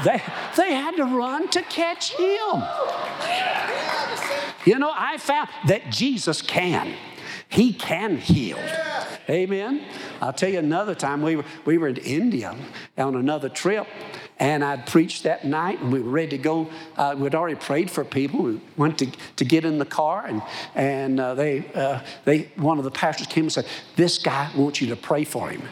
they, 0.04 0.22
they 0.56 0.72
had 0.72 0.96
to 0.96 1.04
run 1.04 1.48
to 1.48 1.62
catch 1.62 2.12
him. 2.12 2.62
You 4.64 4.78
know, 4.78 4.92
I 4.94 5.18
found 5.18 5.48
that 5.66 5.90
Jesus 5.90 6.40
can. 6.40 6.94
He 7.54 7.72
can 7.72 8.16
heal. 8.16 8.58
Amen. 9.30 9.84
I'll 10.20 10.32
tell 10.32 10.48
you 10.48 10.58
another 10.58 10.96
time 10.96 11.22
we 11.22 11.36
were, 11.36 11.44
we 11.64 11.78
were 11.78 11.86
in 11.86 11.98
India 11.98 12.56
on 12.98 13.14
another 13.14 13.48
trip, 13.48 13.86
and 14.40 14.64
I'd 14.64 14.88
preached 14.88 15.22
that 15.22 15.44
night, 15.44 15.80
and 15.80 15.92
we 15.92 16.00
were 16.00 16.10
ready 16.10 16.36
to 16.36 16.38
go. 16.38 16.68
Uh, 16.96 17.14
we'd 17.16 17.36
already 17.36 17.54
prayed 17.54 17.92
for 17.92 18.04
people. 18.04 18.42
We 18.42 18.60
went 18.76 18.98
to, 18.98 19.06
to 19.36 19.44
get 19.44 19.64
in 19.64 19.78
the 19.78 19.84
car, 19.84 20.26
and, 20.26 20.42
and 20.74 21.20
uh, 21.20 21.34
they, 21.34 21.64
uh, 21.74 22.00
they, 22.24 22.50
one 22.56 22.78
of 22.78 22.84
the 22.84 22.90
pastors 22.90 23.28
came 23.28 23.44
and 23.44 23.52
said, 23.52 23.66
This 23.94 24.18
guy 24.18 24.50
wants 24.56 24.80
you 24.80 24.88
to 24.88 24.96
pray 24.96 25.22
for 25.22 25.48
him. 25.48 25.62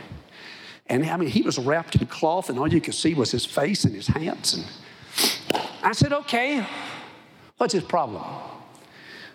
And 0.87 1.05
I 1.05 1.17
mean, 1.17 1.31
he 1.31 1.43
was 1.43 1.59
wrapped 1.59 1.97
in 1.97 2.07
cloth, 2.07 2.49
and 2.49 2.61
all 2.61 2.73
you 2.73 2.81
could 2.81 2.95
see 2.95 3.13
was 3.13 3.33
his 3.33 3.45
face 3.45 3.85
and 3.85 3.93
his 3.93 4.07
hands. 4.07 4.55
And 4.55 4.65
I 5.83 5.91
said, 5.91 6.13
Okay, 6.13 6.65
what's 7.57 7.75
his 7.75 7.83
problem? 7.83 8.23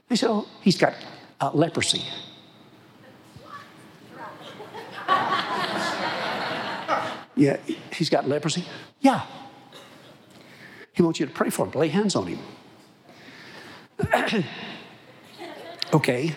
He 0.08 0.16
said, 0.16 0.30
Oh, 0.30 0.48
he's 0.62 0.78
got 0.78 0.94
uh, 1.42 1.52
leprosy. 1.54 2.04
Yeah, 7.38 7.58
he's 7.94 8.10
got 8.10 8.28
leprosy? 8.28 8.66
Yeah. 9.00 9.22
He 10.92 11.04
wants 11.04 11.20
you 11.20 11.28
to 11.28 11.32
pray 11.32 11.52
for 11.52 11.66
him, 11.66 11.72
lay 11.72 11.90
hands 11.90 12.16
on 12.16 12.26
him. 12.28 12.40
okay. 15.94 16.34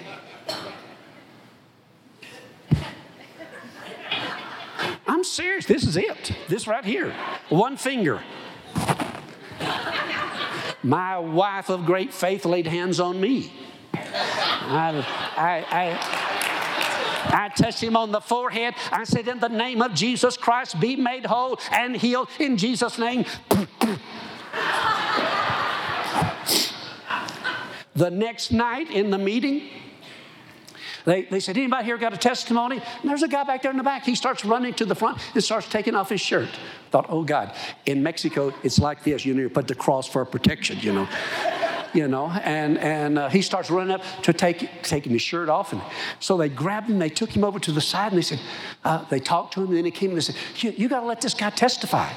I'm 5.09 5.25
serious. 5.25 5.67
This 5.67 5.85
is 5.85 5.97
it. 5.97 6.33
This 6.49 6.67
right 6.67 6.85
here. 6.85 7.15
One 7.49 7.77
finger. 7.77 8.23
My 10.83 11.19
wife 11.19 11.69
of 11.69 11.85
great 11.85 12.13
faith 12.13 12.45
laid 12.45 12.67
hands 12.67 13.01
on 13.01 13.21
me. 13.21 13.53
I, 13.93 15.05
I, 15.37 15.65
I, 15.71 16.30
I 17.33 17.49
touched 17.49 17.83
him 17.83 17.97
on 17.97 18.13
the 18.13 18.21
forehead. 18.21 18.75
I 18.93 19.05
said, 19.05 19.29
In 19.29 19.41
the 19.41 19.49
name 19.49 19.83
of 19.83 19.95
Jesus 19.95 20.37
Christ, 20.37 20.81
be 20.81 20.97
made 20.97 21.27
whole 21.27 21.59
and 21.71 21.97
healed 21.97 22.29
in 22.39 22.57
Jesus' 22.57 22.99
name. 22.99 23.25
the 27.95 28.11
next 28.11 28.53
night 28.53 28.91
in 28.91 29.11
the 29.11 29.19
meeting, 29.19 29.69
they, 31.05 31.23
they 31.23 31.41
said, 31.41 31.57
Anybody 31.57 31.85
here 31.85 31.99
got 31.99 32.13
a 32.13 32.19
testimony? 32.19 32.77
And 32.77 33.11
there's 33.11 33.23
a 33.23 33.29
guy 33.29 33.45
back 33.45 33.63
there 33.63 33.71
in 33.71 33.77
the 33.77 33.83
back. 33.83 34.05
He 34.05 34.15
starts 34.15 34.45
running 34.45 34.75
to 34.75 34.85
the 34.85 34.95
front 34.95 35.19
and 35.35 35.43
starts 35.43 35.69
taking 35.69 35.95
off 35.95 36.11
his 36.11 36.21
shirt. 36.21 36.49
Thought, 36.91 37.07
oh 37.09 37.25
God, 37.25 37.55
in 37.87 38.03
Mexico, 38.03 38.53
it's 38.63 38.79
like 38.79 39.05
this. 39.05 39.25
You 39.25 39.35
know, 39.35 39.43
you 39.43 39.51
put 39.51 39.69
the 39.69 39.75
cross 39.75 40.07
for 40.07 40.25
protection, 40.25 40.79
you 40.81 40.93
know. 40.93 41.09
You 41.93 42.09
know, 42.09 42.29
and, 42.29 42.79
and 42.79 43.19
uh, 43.19 43.29
he 43.29 43.43
starts 43.43 43.71
running 43.71 43.93
up 43.93 44.03
to 44.23 44.33
take 44.33 44.83
taking 44.83 45.13
his 45.13 45.23
shirt 45.23 45.49
off. 45.49 45.73
And 45.73 45.83
so 46.19 46.37
they 46.37 46.49
grabbed 46.49 46.89
him, 46.89 46.99
they 46.99 47.09
took 47.09 47.31
him 47.31 47.45
over 47.45 47.59
to 47.61 47.73
the 47.73 47.81
side, 47.81 48.13
and 48.13 48.19
they 48.19 48.23
said, 48.23 48.41
uh, 48.85 49.05
they 49.05 49.21
talked 49.21 49.55
to 49.55 49.61
him, 49.63 49.69
and 49.69 49.77
then 49.79 49.85
he 49.85 49.91
came 49.91 50.11
and 50.11 50.17
they 50.17 50.23
said, 50.23 50.37
You, 50.57 50.71
you 50.73 50.89
got 50.89 51.01
to 51.01 51.07
let 51.07 51.21
this 51.21 51.35
guy 51.35 51.51
testify. 51.51 52.13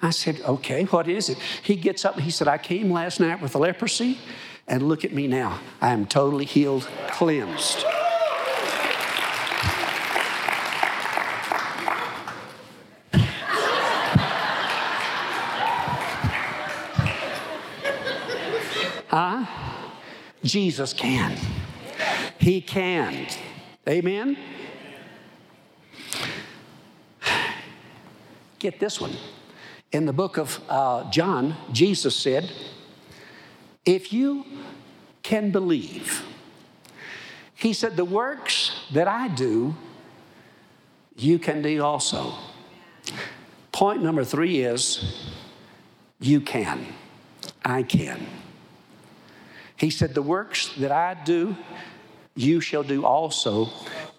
I 0.00 0.10
said, 0.10 0.40
Okay, 0.42 0.84
what 0.84 1.08
is 1.08 1.28
it? 1.28 1.38
He 1.62 1.76
gets 1.76 2.04
up 2.04 2.14
and 2.14 2.24
he 2.24 2.30
said, 2.30 2.48
I 2.48 2.58
came 2.58 2.90
last 2.90 3.20
night 3.20 3.42
with 3.42 3.54
leprosy, 3.54 4.18
and 4.66 4.88
look 4.88 5.04
at 5.04 5.12
me 5.12 5.26
now. 5.26 5.60
I 5.80 5.92
am 5.92 6.06
totally 6.06 6.44
healed, 6.44 6.88
cleansed. 7.08 7.84
Huh? 19.08 19.46
Jesus 20.44 20.92
can. 20.92 21.36
He 22.38 22.60
can. 22.60 23.26
Amen? 23.88 24.36
Get 28.58 28.78
this 28.78 29.00
one. 29.00 29.12
In 29.92 30.04
the 30.04 30.12
book 30.12 30.36
of 30.36 30.60
uh, 30.68 31.10
John, 31.10 31.56
Jesus 31.72 32.14
said, 32.14 32.52
If 33.86 34.12
you 34.12 34.44
can 35.22 35.50
believe, 35.50 36.22
he 37.54 37.72
said, 37.72 37.96
The 37.96 38.04
works 38.04 38.72
that 38.92 39.08
I 39.08 39.28
do, 39.28 39.74
you 41.16 41.38
can 41.38 41.62
do 41.62 41.82
also. 41.82 42.34
Point 43.72 44.02
number 44.02 44.24
three 44.24 44.60
is, 44.60 45.32
You 46.20 46.42
can. 46.42 46.84
I 47.64 47.82
can. 47.82 48.26
He 49.78 49.90
said, 49.90 50.14
The 50.14 50.22
works 50.22 50.74
that 50.76 50.92
I 50.92 51.14
do, 51.24 51.56
you 52.34 52.60
shall 52.60 52.82
do 52.82 53.04
also, 53.04 53.70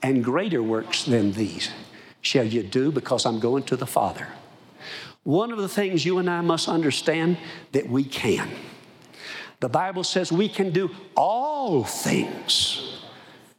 and 0.02 0.24
greater 0.24 0.64
works 0.64 1.04
than 1.04 1.34
these 1.34 1.70
shall 2.22 2.46
you 2.46 2.64
do 2.64 2.92
because 2.92 3.26
I'm 3.26 3.40
going 3.40 3.64
to 3.64 3.76
the 3.76 3.86
Father. 3.86 4.28
One 5.24 5.52
of 5.52 5.58
the 5.58 5.70
things 5.70 6.06
you 6.06 6.18
and 6.18 6.30
I 6.30 6.42
must 6.42 6.68
understand 6.68 7.38
that 7.74 7.88
we 7.88 8.04
can. 8.04 8.50
The 9.60 9.70
Bible 9.70 10.04
says 10.04 10.32
we 10.32 10.48
can 10.48 10.72
do 10.72 10.90
all 11.16 11.84
things. 11.84 13.04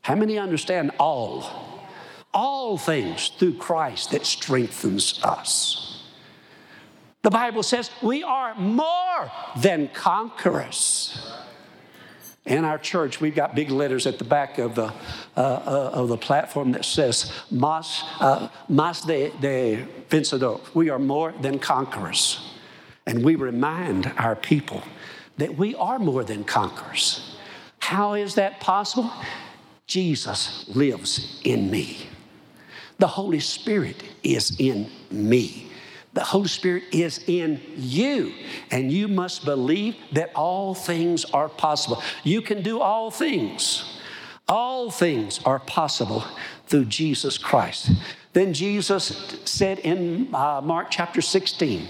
How 0.03 0.15
many 0.15 0.39
understand 0.39 0.93
all? 0.99 1.79
All 2.33 2.79
things 2.79 3.29
through 3.39 3.55
Christ 3.55 4.13
that 4.13 4.25
strengthens 4.25 5.23
us. 5.23 6.03
The 7.23 7.31
Bible 7.31 7.63
says 7.63 7.91
we 8.03 8.23
are 8.23 8.55
more 8.55 9.31
than 9.59 9.89
conquerors. 9.89 11.40
In 12.47 12.65
our 12.65 12.79
church, 12.79 13.21
we've 13.21 13.35
got 13.35 13.55
big 13.55 13.71
letters 13.71 14.07
at 14.07 14.19
the 14.19 14.25
back 14.25 14.59
of 14.59 14.75
the, 14.75 14.93
uh, 15.37 15.41
uh, 15.41 15.91
of 15.93 16.09
the 16.09 16.17
platform 16.17 16.73
that 16.73 16.85
says, 16.85 17.33
Mas, 17.51 18.03
uh, 18.19 18.49
mas 18.69 19.03
de, 19.03 19.31
de 19.41 19.87
vencedor. 20.09 20.61
We 20.75 20.89
are 20.89 20.99
more 20.99 21.33
than 21.41 21.59
conquerors. 21.59 22.41
And 23.07 23.25
we 23.25 23.35
remind 23.35 24.13
our 24.17 24.37
people 24.37 24.83
that 25.37 25.57
we 25.57 25.75
are 25.75 25.99
more 25.99 26.25
than 26.25 26.45
conquerors. 26.45 27.37
How 27.79 28.15
is 28.15 28.35
that 28.37 28.61
possible? 28.61 29.13
Jesus 29.87 30.67
lives 30.69 31.41
in 31.45 31.71
me. 31.71 32.07
The 32.99 33.07
Holy 33.07 33.41
Spirit 33.41 34.03
is 34.23 34.55
in 34.61 34.91
me. 35.11 35.70
The 36.13 36.25
Holy 36.25 36.49
Spirit 36.49 36.85
is 36.93 37.23
in 37.29 37.61
you, 37.77 38.33
and 38.71 38.93
you 38.93 39.07
must 39.07 39.45
believe 39.45 39.97
that 40.13 40.33
all 40.35 40.75
things 40.75 41.25
are 41.27 41.49
possible. 41.49 42.03
You 42.25 42.43
can 42.43 42.63
do 42.63 42.81
all 42.81 43.11
things. 43.11 43.99
All 44.49 44.91
things 44.91 45.41
are 45.45 45.61
possible 45.61 46.25
through 46.67 46.87
Jesus 46.87 47.39
Christ. 47.39 47.93
Then 48.33 48.53
Jesus 48.53 49.39
said 49.45 49.79
in 49.81 50.35
uh, 50.35 50.61
Mark 50.61 50.89
chapter 50.91 51.21
16, 51.21 51.87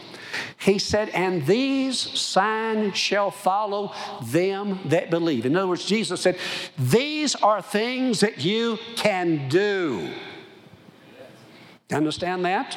he 0.58 0.78
said, 0.78 1.08
And 1.10 1.46
these 1.46 1.98
signs 1.98 2.96
shall 2.96 3.30
follow 3.30 3.94
them 4.22 4.80
that 4.86 5.10
believe. 5.10 5.46
In 5.46 5.56
other 5.56 5.68
words, 5.68 5.86
Jesus 5.86 6.20
said, 6.20 6.36
These 6.78 7.34
are 7.36 7.62
things 7.62 8.20
that 8.20 8.44
you 8.44 8.78
can 8.96 9.48
do. 9.48 10.10
Understand 11.90 12.44
that? 12.44 12.76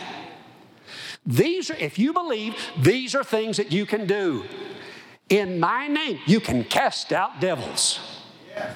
These 1.25 1.71
are, 1.71 1.75
if 1.75 1.97
you 1.97 2.13
believe, 2.13 2.55
these 2.77 3.15
are 3.15 3.23
things 3.23 3.57
that 3.57 3.71
you 3.71 3.85
can 3.85 4.05
do. 4.05 4.43
In 5.29 5.59
my 5.59 5.87
name, 5.87 6.19
you 6.25 6.39
can 6.39 6.63
cast 6.63 7.13
out 7.13 7.39
devils. 7.39 7.99
Yeah. 8.49 8.73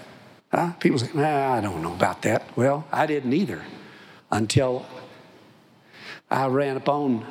Huh? 0.51 0.71
People 0.79 0.99
say, 0.99 1.09
nah, 1.13 1.53
I 1.55 1.61
don't 1.61 1.81
know 1.81 1.93
about 1.93 2.21
that. 2.21 2.57
Well, 2.57 2.87
I 2.91 3.05
didn't 3.05 3.33
either 3.33 3.63
until 4.31 4.85
I 6.29 6.47
ran 6.47 6.77
upon 6.77 7.25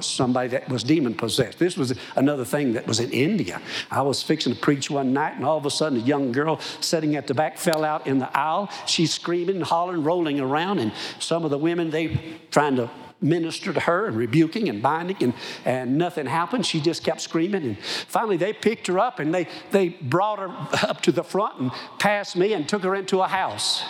somebody 0.00 0.48
that 0.48 0.68
was 0.68 0.82
demon 0.82 1.14
possessed. 1.14 1.58
This 1.60 1.76
was 1.76 1.94
another 2.16 2.44
thing 2.44 2.72
that 2.72 2.88
was 2.88 2.98
in 2.98 3.10
India. 3.12 3.62
I 3.88 4.02
was 4.02 4.20
fixing 4.20 4.52
to 4.52 4.58
preach 4.58 4.90
one 4.90 5.12
night, 5.12 5.36
and 5.36 5.44
all 5.44 5.56
of 5.56 5.64
a 5.64 5.70
sudden, 5.70 6.00
a 6.00 6.02
young 6.02 6.32
girl 6.32 6.58
sitting 6.80 7.14
at 7.14 7.28
the 7.28 7.34
back 7.34 7.56
fell 7.56 7.84
out 7.84 8.06
in 8.06 8.18
the 8.18 8.36
aisle. 8.36 8.68
She's 8.86 9.14
screaming 9.14 9.60
hollering, 9.60 10.02
rolling 10.02 10.40
around, 10.40 10.80
and 10.80 10.92
some 11.20 11.44
of 11.44 11.50
the 11.50 11.58
women, 11.58 11.90
they 11.90 12.18
trying 12.50 12.74
to 12.76 12.90
minister 13.22 13.72
to 13.72 13.80
her 13.80 14.06
and 14.06 14.16
rebuking 14.16 14.68
and 14.68 14.82
binding, 14.82 15.16
and, 15.20 15.34
and 15.64 15.98
nothing 15.98 16.26
happened. 16.26 16.66
She 16.66 16.80
just 16.80 17.04
kept 17.04 17.20
screaming. 17.20 17.64
And 17.64 17.78
finally, 17.78 18.36
they 18.36 18.52
picked 18.52 18.86
her 18.86 18.98
up 18.98 19.18
and 19.18 19.34
they, 19.34 19.48
they 19.70 19.90
brought 19.90 20.38
her 20.38 20.48
up 20.88 21.00
to 21.02 21.12
the 21.12 21.24
front 21.24 21.60
and 21.60 21.70
passed 21.98 22.36
me 22.36 22.52
and 22.52 22.68
took 22.68 22.82
her 22.82 22.94
into 22.94 23.20
a 23.20 23.28
house. 23.28 23.82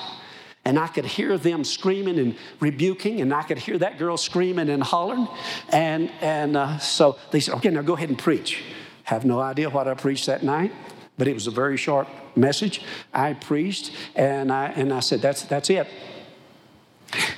And 0.65 0.79
I 0.79 0.89
could 0.89 1.07
hear 1.07 1.39
them 1.39 1.65
screaming 1.65 2.19
and 2.19 2.37
rebuking, 2.61 3.23
and 3.23 3.33
I 3.33 3.43
could 3.43 3.59
hear 3.59 3.79
that 3.79 3.99
girl 3.99 4.17
screaming 4.19 4.69
and 4.69 4.83
hollering. 4.83 5.27
And, 5.71 6.11
and 6.21 6.57
uh, 6.57 6.79
so 6.79 7.19
they 7.31 7.41
said, 7.41 7.55
Okay, 7.57 7.71
now 7.71 7.83
go 7.83 7.97
ahead 7.97 8.11
and 8.11 8.19
preach. 8.19 8.63
Have 9.05 9.25
no 9.25 9.41
idea 9.41 9.71
what 9.71 9.89
I 9.89 9.95
preached 9.95 10.27
that 10.27 10.43
night, 10.43 10.73
but 11.17 11.27
it 11.27 11.35
was 11.35 11.47
a 11.47 11.51
very 11.51 11.77
short 11.79 12.07
message. 12.37 12.83
I 13.13 13.33
preached, 13.33 13.93
and 14.15 14.53
I, 14.53 14.67
and 14.67 14.93
I 14.93 15.01
said, 15.01 15.23
That's, 15.23 15.43
that's 15.45 15.71
it. 15.71 15.89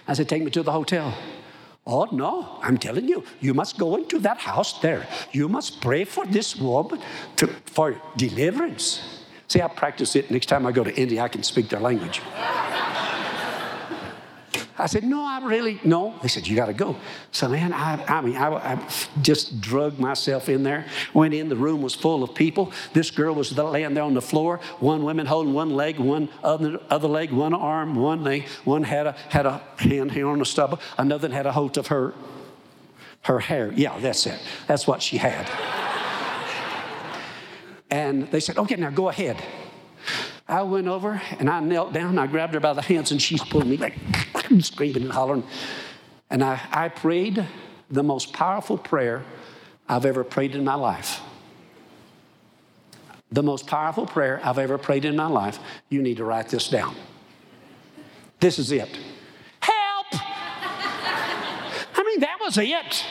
I 0.08 0.14
said, 0.14 0.28
Take 0.28 0.42
me 0.42 0.50
to 0.50 0.64
the 0.64 0.72
hotel. 0.72 1.16
Oh, 1.84 2.06
no, 2.12 2.58
I'm 2.62 2.78
telling 2.78 3.08
you, 3.08 3.24
you 3.40 3.54
must 3.54 3.76
go 3.76 3.96
into 3.96 4.20
that 4.20 4.38
house 4.38 4.80
there. 4.80 5.06
You 5.32 5.48
must 5.48 5.80
pray 5.80 6.04
for 6.04 6.24
this 6.26 6.54
woman 6.56 7.00
to, 7.36 7.48
for 7.66 8.00
deliverance. 8.16 9.22
See, 9.48 9.60
I 9.60 9.68
practice 9.68 10.14
it. 10.14 10.30
Next 10.30 10.46
time 10.46 10.64
I 10.64 10.72
go 10.72 10.84
to 10.84 10.94
India, 10.94 11.22
I 11.22 11.28
can 11.28 11.42
speak 11.42 11.68
their 11.68 11.80
language. 11.80 12.22
I 14.78 14.86
said, 14.86 15.04
no, 15.04 15.24
I 15.24 15.44
really, 15.44 15.78
no. 15.84 16.14
They 16.22 16.28
said, 16.28 16.46
you 16.46 16.56
got 16.56 16.66
to 16.66 16.72
go. 16.72 16.96
So, 17.30 17.48
man, 17.48 17.72
I, 17.72 18.02
I 18.06 18.20
mean, 18.22 18.36
I, 18.36 18.74
I, 18.74 18.88
just 19.20 19.60
drugged 19.60 19.98
myself 19.98 20.48
in 20.48 20.62
there. 20.62 20.86
Went 21.12 21.34
in, 21.34 21.48
the 21.48 21.56
room 21.56 21.82
was 21.82 21.94
full 21.94 22.22
of 22.22 22.34
people. 22.34 22.72
This 22.94 23.10
girl 23.10 23.34
was 23.34 23.56
laying 23.56 23.94
there 23.94 24.04
on 24.04 24.14
the 24.14 24.22
floor, 24.22 24.60
one 24.80 25.02
woman 25.02 25.26
holding 25.26 25.52
one 25.52 25.70
leg, 25.70 25.98
one 25.98 26.30
other, 26.42 26.80
other 26.88 27.08
leg, 27.08 27.32
one 27.32 27.52
arm, 27.52 27.94
one 27.94 28.24
leg. 28.24 28.46
One 28.64 28.82
had 28.82 29.06
a, 29.06 29.12
had 29.28 29.44
a 29.44 29.62
hand 29.76 30.12
here 30.12 30.28
on 30.28 30.38
the 30.38 30.46
stubble, 30.46 30.80
another 30.96 31.28
had 31.28 31.46
a 31.46 31.52
hold 31.52 31.76
of 31.76 31.88
her, 31.88 32.14
her 33.22 33.40
hair. 33.40 33.72
Yeah, 33.74 33.98
that's 33.98 34.26
it. 34.26 34.40
That's 34.66 34.86
what 34.86 35.02
she 35.02 35.18
had. 35.18 35.48
and 37.90 38.30
they 38.30 38.40
said, 38.40 38.56
okay, 38.56 38.76
now 38.76 38.90
go 38.90 39.10
ahead. 39.10 39.36
I 40.48 40.62
went 40.62 40.88
over 40.88 41.20
and 41.38 41.48
I 41.48 41.60
knelt 41.60 41.92
down. 41.92 42.18
I 42.18 42.26
grabbed 42.26 42.54
her 42.54 42.60
by 42.60 42.72
the 42.72 42.82
hands 42.82 43.10
and 43.12 43.22
she's 43.22 43.42
pulling 43.42 43.70
me 43.70 43.76
back, 43.76 43.94
screaming 44.60 45.02
and 45.04 45.12
hollering. 45.12 45.44
And 46.30 46.42
I, 46.42 46.60
I 46.70 46.88
prayed 46.88 47.46
the 47.90 48.02
most 48.02 48.32
powerful 48.32 48.78
prayer 48.78 49.22
I've 49.88 50.06
ever 50.06 50.24
prayed 50.24 50.54
in 50.54 50.64
my 50.64 50.74
life. 50.74 51.20
The 53.30 53.42
most 53.42 53.66
powerful 53.66 54.06
prayer 54.06 54.40
I've 54.44 54.58
ever 54.58 54.78
prayed 54.78 55.04
in 55.04 55.16
my 55.16 55.26
life. 55.26 55.58
You 55.88 56.02
need 56.02 56.18
to 56.18 56.24
write 56.24 56.48
this 56.48 56.68
down. 56.68 56.94
This 58.40 58.58
is 58.58 58.72
it. 58.72 58.88
Help! 59.60 60.06
I 60.12 62.04
mean, 62.04 62.20
that 62.20 62.38
was 62.40 62.58
it. 62.58 63.04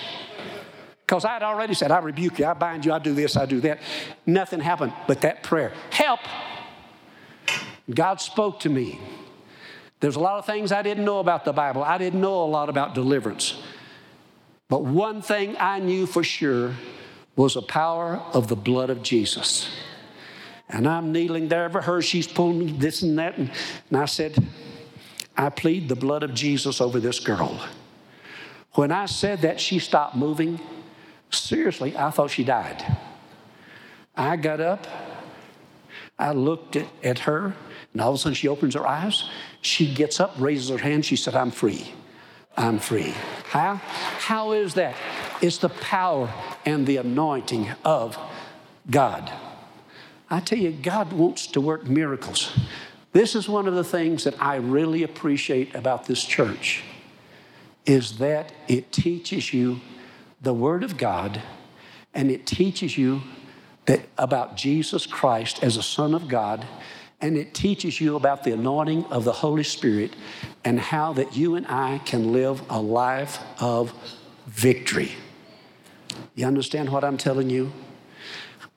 Because 1.05 1.25
I 1.25 1.33
had 1.33 1.43
already 1.43 1.73
said, 1.73 1.91
I 1.91 1.99
rebuke 1.99 2.39
you, 2.39 2.45
I 2.45 2.53
bind 2.53 2.85
you, 2.85 2.93
I 2.93 2.99
do 2.99 3.13
this, 3.13 3.35
I 3.35 3.45
do 3.45 3.59
that. 3.61 3.79
Nothing 4.25 4.61
happened 4.61 4.93
but 5.07 5.21
that 5.21 5.43
prayer. 5.43 5.73
Help! 5.89 6.19
God 7.93 8.21
spoke 8.21 8.61
to 8.61 8.69
me. 8.69 8.99
There's 10.01 10.15
a 10.15 10.19
lot 10.19 10.39
of 10.39 10.45
things 10.45 10.71
I 10.71 10.81
didn't 10.81 11.05
know 11.05 11.19
about 11.19 11.45
the 11.45 11.53
Bible. 11.53 11.83
I 11.83 11.97
didn't 11.97 12.19
know 12.19 12.43
a 12.43 12.45
lot 12.45 12.69
about 12.69 12.95
deliverance. 12.95 13.61
But 14.67 14.83
one 14.83 15.21
thing 15.21 15.55
I 15.59 15.79
knew 15.79 16.05
for 16.05 16.23
sure 16.23 16.73
was 17.35 17.53
the 17.53 17.61
power 17.61 18.17
of 18.33 18.47
the 18.47 18.55
blood 18.55 18.89
of 18.89 19.03
Jesus. 19.03 19.69
And 20.69 20.87
I'm 20.87 21.11
kneeling 21.11 21.49
there 21.49 21.69
for 21.69 21.81
her. 21.81 22.01
She's 22.01 22.27
pulling 22.27 22.59
me 22.59 22.71
this 22.71 23.03
and 23.03 23.17
that. 23.19 23.37
And, 23.37 23.51
and 23.89 23.99
I 23.99 24.05
said, 24.05 24.43
I 25.37 25.49
plead 25.49 25.87
the 25.87 25.95
blood 25.95 26.23
of 26.23 26.33
Jesus 26.33 26.81
over 26.81 26.99
this 26.99 27.19
girl. 27.19 27.61
When 28.73 28.91
I 28.91 29.05
said 29.05 29.41
that, 29.41 29.59
she 29.59 29.79
stopped 29.79 30.15
moving. 30.15 30.59
Seriously, 31.29 31.95
I 31.95 32.09
thought 32.09 32.31
she 32.31 32.43
died. 32.43 32.83
I 34.15 34.35
got 34.35 34.59
up, 34.59 34.87
I 36.17 36.31
looked 36.31 36.75
at, 36.75 36.87
at 37.03 37.19
her, 37.19 37.53
and 37.93 38.01
all 38.01 38.09
of 38.09 38.15
a 38.15 38.17
sudden 38.17 38.33
she 38.33 38.47
opens 38.47 38.75
her 38.75 38.87
eyes. 38.87 39.29
She 39.61 39.93
gets 39.93 40.19
up, 40.19 40.33
raises 40.37 40.69
her 40.69 40.77
hand. 40.77 41.05
She 41.05 41.15
said, 41.15 41.35
I'm 41.35 41.51
free. 41.51 41.93
I'm 42.57 42.79
free. 42.79 43.13
How? 43.49 43.75
How 43.75 44.51
is 44.51 44.73
that? 44.75 44.95
It's 45.41 45.57
the 45.57 45.69
power 45.69 46.33
and 46.65 46.85
the 46.85 46.97
anointing 46.97 47.69
of 47.83 48.17
God. 48.89 49.31
I 50.29 50.39
tell 50.39 50.57
you, 50.57 50.71
God 50.71 51.11
wants 51.11 51.47
to 51.47 51.61
work 51.61 51.85
miracles. 51.87 52.57
This 53.11 53.35
is 53.35 53.49
one 53.49 53.67
of 53.67 53.73
the 53.73 53.83
things 53.83 54.23
that 54.23 54.41
I 54.41 54.55
really 54.55 55.03
appreciate 55.03 55.75
about 55.75 56.05
this 56.05 56.23
church 56.23 56.83
is 57.85 58.19
that 58.19 58.53
it 58.67 58.91
teaches 58.91 59.53
you 59.53 59.81
the 60.41 60.53
word 60.53 60.83
of 60.83 60.97
God 60.97 61.41
and 62.13 62.31
it 62.31 62.45
teaches 62.45 62.97
you 62.97 63.21
that 63.85 64.01
about 64.17 64.55
Jesus 64.55 65.05
Christ 65.05 65.63
as 65.63 65.75
a 65.75 65.83
son 65.83 66.13
of 66.13 66.27
God 66.27 66.65
and 67.21 67.37
it 67.37 67.53
teaches 67.53 68.01
you 68.01 68.15
about 68.15 68.43
the 68.43 68.51
anointing 68.51 69.05
of 69.05 69.23
the 69.23 69.31
Holy 69.31 69.63
Spirit 69.63 70.15
and 70.63 70.79
how 70.79 71.13
that 71.13 71.35
you 71.35 71.55
and 71.55 71.67
I 71.67 71.99
can 71.99 72.31
live 72.31 72.61
a 72.69 72.81
life 72.81 73.39
of 73.59 73.93
victory. 74.47 75.11
You 76.35 76.47
understand 76.47 76.89
what 76.89 77.03
I'm 77.03 77.17
telling 77.17 77.49
you? 77.49 77.71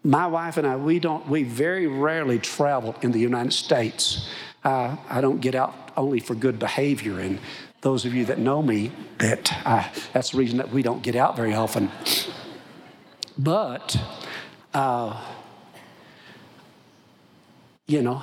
My 0.02 0.26
wife 0.26 0.58
and 0.58 0.66
I, 0.66 0.76
we 0.76 0.98
don't, 0.98 1.26
we 1.28 1.42
very 1.42 1.86
rarely 1.86 2.38
travel 2.38 2.94
in 3.00 3.12
the 3.12 3.18
United 3.18 3.54
States. 3.54 4.28
Uh, 4.62 4.96
I 5.08 5.20
don't 5.20 5.40
get 5.40 5.54
out 5.54 5.92
only 5.96 6.20
for 6.20 6.34
good 6.34 6.58
behavior. 6.58 7.20
And 7.20 7.38
those 7.80 8.04
of 8.04 8.14
you 8.14 8.26
that 8.26 8.38
know 8.38 8.60
me, 8.62 8.92
that 9.18 9.52
uh, 9.64 9.88
that's 10.12 10.30
the 10.30 10.38
reason 10.38 10.58
that 10.58 10.70
we 10.70 10.82
don't 10.82 11.02
get 11.02 11.16
out 11.16 11.36
very 11.36 11.54
often. 11.54 11.90
But, 13.38 13.98
uh, 14.74 15.22
you 17.86 18.02
know, 18.02 18.22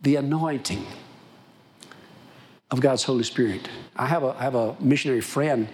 the 0.00 0.16
anointing 0.16 0.86
of 2.70 2.80
God's 2.80 3.02
Holy 3.02 3.24
Spirit. 3.24 3.68
I 3.96 4.06
have 4.06 4.22
a, 4.22 4.36
I 4.38 4.42
have 4.42 4.54
a 4.54 4.76
missionary 4.80 5.20
friend 5.20 5.68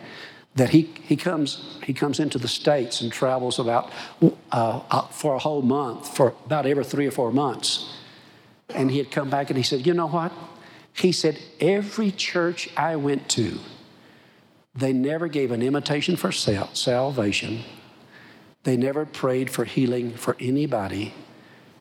that 0.54 0.70
he, 0.70 0.82
he, 1.02 1.16
comes, 1.16 1.78
he 1.84 1.92
comes 1.92 2.18
into 2.18 2.38
the 2.38 2.48
States 2.48 3.02
and 3.02 3.12
travels 3.12 3.58
about 3.58 3.92
uh, 4.22 4.80
uh, 4.90 5.02
for 5.08 5.34
a 5.34 5.38
whole 5.38 5.60
month, 5.60 6.16
for 6.16 6.34
about 6.46 6.64
every 6.64 6.84
three 6.84 7.06
or 7.06 7.10
four 7.10 7.30
months. 7.30 7.94
And 8.70 8.90
he 8.90 8.98
had 8.98 9.10
come 9.10 9.28
back 9.28 9.50
and 9.50 9.56
he 9.56 9.62
said, 9.62 9.86
You 9.86 9.92
know 9.92 10.08
what? 10.08 10.32
He 10.94 11.12
said, 11.12 11.38
Every 11.60 12.10
church 12.10 12.70
I 12.76 12.96
went 12.96 13.28
to, 13.30 13.58
they 14.74 14.94
never 14.94 15.28
gave 15.28 15.50
an 15.50 15.62
invitation 15.62 16.16
for 16.16 16.32
sal- 16.32 16.74
salvation. 16.74 17.60
They 18.64 18.76
never 18.76 19.04
prayed 19.04 19.50
for 19.50 19.64
healing 19.64 20.12
for 20.12 20.36
anybody. 20.40 21.14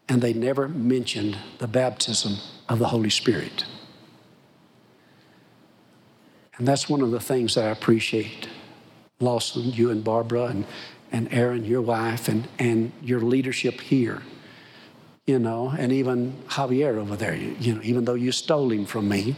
And 0.08 0.22
they 0.22 0.34
never 0.34 0.68
mentioned 0.68 1.38
the 1.58 1.68
baptism 1.68 2.38
of 2.70 2.80
the 2.80 2.88
Holy 2.88 3.10
Spirit. 3.10 3.66
And 6.58 6.68
that's 6.68 6.88
one 6.88 7.02
of 7.02 7.12
the 7.12 7.20
things 7.20 7.56
that 7.56 7.66
I 7.66 7.70
appreciate 7.70 8.48
Lawson, 9.20 9.72
you 9.72 9.90
and 9.90 10.04
Barbara, 10.04 10.46
and, 10.46 10.66
and 11.12 11.32
Aaron, 11.32 11.66
your 11.66 11.82
wife, 11.82 12.28
and, 12.28 12.48
and 12.60 12.92
your 13.02 13.20
leadership 13.20 13.82
here. 13.82 14.22
You 15.26 15.40
know, 15.40 15.74
and 15.76 15.92
even 15.92 16.34
Javier 16.50 16.98
over 16.98 17.16
there, 17.16 17.34
you, 17.34 17.56
you 17.60 17.74
know, 17.74 17.82
even 17.84 18.06
though 18.06 18.14
you 18.14 18.32
stole 18.32 18.72
him 18.72 18.86
from 18.86 19.10
me, 19.10 19.36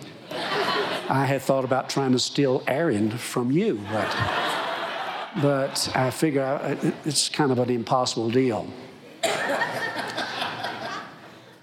I 1.09 1.25
had 1.25 1.41
thought 1.41 1.63
about 1.63 1.89
trying 1.89 2.11
to 2.11 2.19
steal 2.19 2.61
Aaron 2.67 3.11
from 3.11 3.51
you, 3.51 3.79
but, 3.89 4.09
but 5.41 5.89
I 5.95 6.09
figure 6.09 6.77
it's 7.05 7.29
kind 7.29 7.53
of 7.53 7.59
an 7.59 7.69
impossible 7.69 8.29
deal. 8.29 8.67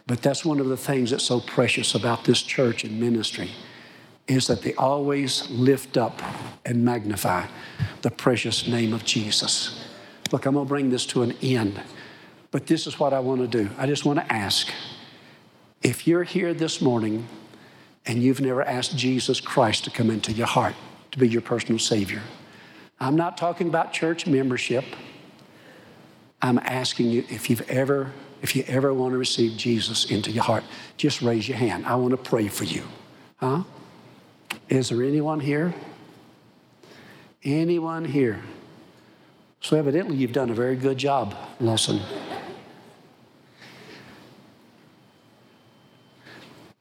But 0.07 0.23
that's 0.23 0.45
one 0.45 0.61
of 0.61 0.69
the 0.69 0.77
things 0.77 1.11
that's 1.11 1.25
so 1.25 1.41
precious 1.41 1.95
about 1.95 2.25
this 2.25 2.43
church 2.43 2.85
and 2.85 3.01
ministry 3.01 3.51
is 4.27 4.47
that 4.47 4.63
they 4.63 4.75
always 4.75 5.49
lift 5.51 5.97
up 5.97 6.21
and 6.65 6.85
magnify 6.85 7.47
the 8.03 8.11
precious 8.11 8.67
name 8.67 8.93
of 8.93 9.05
Jesus. 9.05 9.87
Look, 10.33 10.47
I'm 10.47 10.55
going 10.55 10.67
to 10.67 10.69
bring 10.69 10.91
this 10.91 11.07
to 11.07 11.23
an 11.23 11.33
end, 11.43 11.81
but 12.51 12.67
this 12.67 12.87
is 12.87 12.99
what 12.99 13.13
I 13.13 13.21
want 13.21 13.41
to 13.41 13.47
do. 13.47 13.71
I 13.79 13.87
just 13.87 14.05
want 14.05 14.19
to 14.19 14.33
ask 14.33 14.69
if 15.83 16.07
you're 16.07 16.23
here 16.23 16.55
this 16.55 16.81
morning 16.81 17.29
and 18.07 18.23
you've 18.23 18.41
never 18.41 18.63
asked 18.63 18.97
Jesus 18.97 19.41
Christ 19.41 19.85
to 19.85 19.91
come 19.91 20.11
into 20.11 20.33
your 20.33 20.47
heart 20.47 20.75
to 21.13 21.19
be 21.19 21.29
your 21.29 21.43
personal 21.43 21.79
Savior, 21.79 22.23
I'm 22.99 23.17
not 23.17 23.37
talking 23.37 23.69
about 23.69 23.93
church 23.93 24.27
membership. 24.27 24.85
I'm 26.41 26.59
asking 26.59 27.11
you 27.11 27.25
if 27.29 27.51
you've 27.51 27.69
ever, 27.71 28.13
if 28.45 28.55
you 28.55 28.63
ever 28.69 28.93
want 28.93 29.13
to 29.13 29.17
receive 29.17 29.57
Jesus 29.57 30.11
into 30.11 30.31
your 30.31 30.45
heart, 30.45 30.65
just 30.99 31.23
raise 31.23 31.49
your 31.49 31.57
hand. 31.57 31.87
I 31.87 31.95
want 31.97 32.11
to 32.11 32.19
pray 32.19 32.47
for 32.47 32.65
you. 32.65 32.83
Huh? 33.39 33.63
Is 34.69 34.91
there 34.91 35.03
anyone 35.03 35.41
here? 35.41 35.75
Anyone 37.43 38.05
here? 38.05 38.43
So, 39.63 39.79
evidently, 39.79 40.17
you've 40.17 40.35
done 40.35 40.51
a 40.51 40.55
very 40.55 40.77
good 40.77 40.99
job, 40.99 41.35
Lawson. 41.59 42.03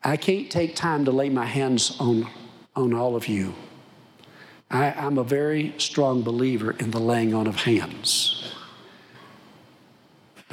I 0.03 0.17
can't 0.17 0.51
take 0.51 0.75
time 0.75 1.05
to 1.05 1.11
lay 1.11 1.29
my 1.29 1.45
hands 1.45 1.95
on, 1.97 2.27
on 2.75 2.93
all 2.93 3.15
of 3.15 3.29
you. 3.29 3.53
I, 4.69 4.91
I'm 4.91 5.17
a 5.17 5.23
very 5.23 5.75
strong 5.77 6.23
believer 6.23 6.71
in 6.71 6.91
the 6.91 6.99
laying 6.99 7.33
on 7.33 7.47
of 7.47 7.55
hands. 7.55 8.53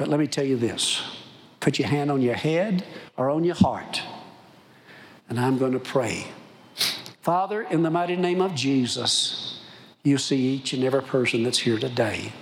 But 0.01 0.09
let 0.09 0.19
me 0.19 0.25
tell 0.25 0.43
you 0.43 0.57
this 0.57 0.99
put 1.59 1.77
your 1.77 1.87
hand 1.87 2.09
on 2.09 2.23
your 2.23 2.33
head 2.33 2.83
or 3.17 3.29
on 3.29 3.43
your 3.43 3.53
heart, 3.53 4.01
and 5.29 5.39
I'm 5.39 5.59
going 5.59 5.73
to 5.73 5.79
pray. 5.79 6.25
Father, 7.21 7.61
in 7.61 7.83
the 7.83 7.91
mighty 7.91 8.15
name 8.15 8.41
of 8.41 8.55
Jesus, 8.55 9.61
you 10.01 10.17
see 10.17 10.39
each 10.39 10.73
and 10.73 10.83
every 10.83 11.03
person 11.03 11.43
that's 11.43 11.59
here 11.59 11.77
today. 11.77 12.33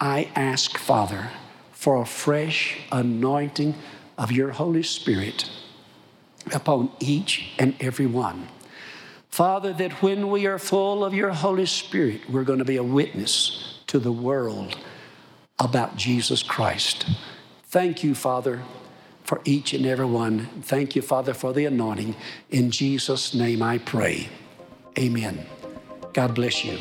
I 0.00 0.32
ask, 0.34 0.76
Father, 0.76 1.30
for 1.70 2.02
a 2.02 2.04
fresh 2.04 2.80
anointing 2.90 3.76
of 4.18 4.32
your 4.32 4.50
Holy 4.50 4.82
Spirit 4.82 5.48
upon 6.52 6.90
each 6.98 7.52
and 7.60 7.76
every 7.78 8.06
one. 8.06 8.48
Father, 9.28 9.72
that 9.74 10.02
when 10.02 10.30
we 10.30 10.46
are 10.46 10.58
full 10.58 11.04
of 11.04 11.14
your 11.14 11.30
Holy 11.30 11.66
Spirit, 11.66 12.28
we're 12.28 12.42
going 12.42 12.58
to 12.58 12.64
be 12.64 12.76
a 12.76 12.82
witness 12.82 13.78
to 13.86 14.00
the 14.00 14.10
world 14.10 14.76
about 15.62 15.96
Jesus 15.96 16.42
Christ. 16.42 17.06
Thank 17.64 18.04
you, 18.04 18.14
Father 18.14 18.62
for 19.32 19.40
each 19.44 19.72
and 19.72 19.86
every 19.86 20.04
one. 20.04 20.46
Thank 20.62 20.94
you, 20.94 21.02
Father, 21.02 21.32
for 21.32 21.54
the 21.54 21.64
anointing. 21.66 22.14
In 22.50 22.70
Jesus' 22.70 23.34
name 23.34 23.62
I 23.62 23.78
pray. 23.78 24.28
Amen. 24.98 25.46
God 26.12 26.34
bless 26.34 26.62
you. 26.64 26.78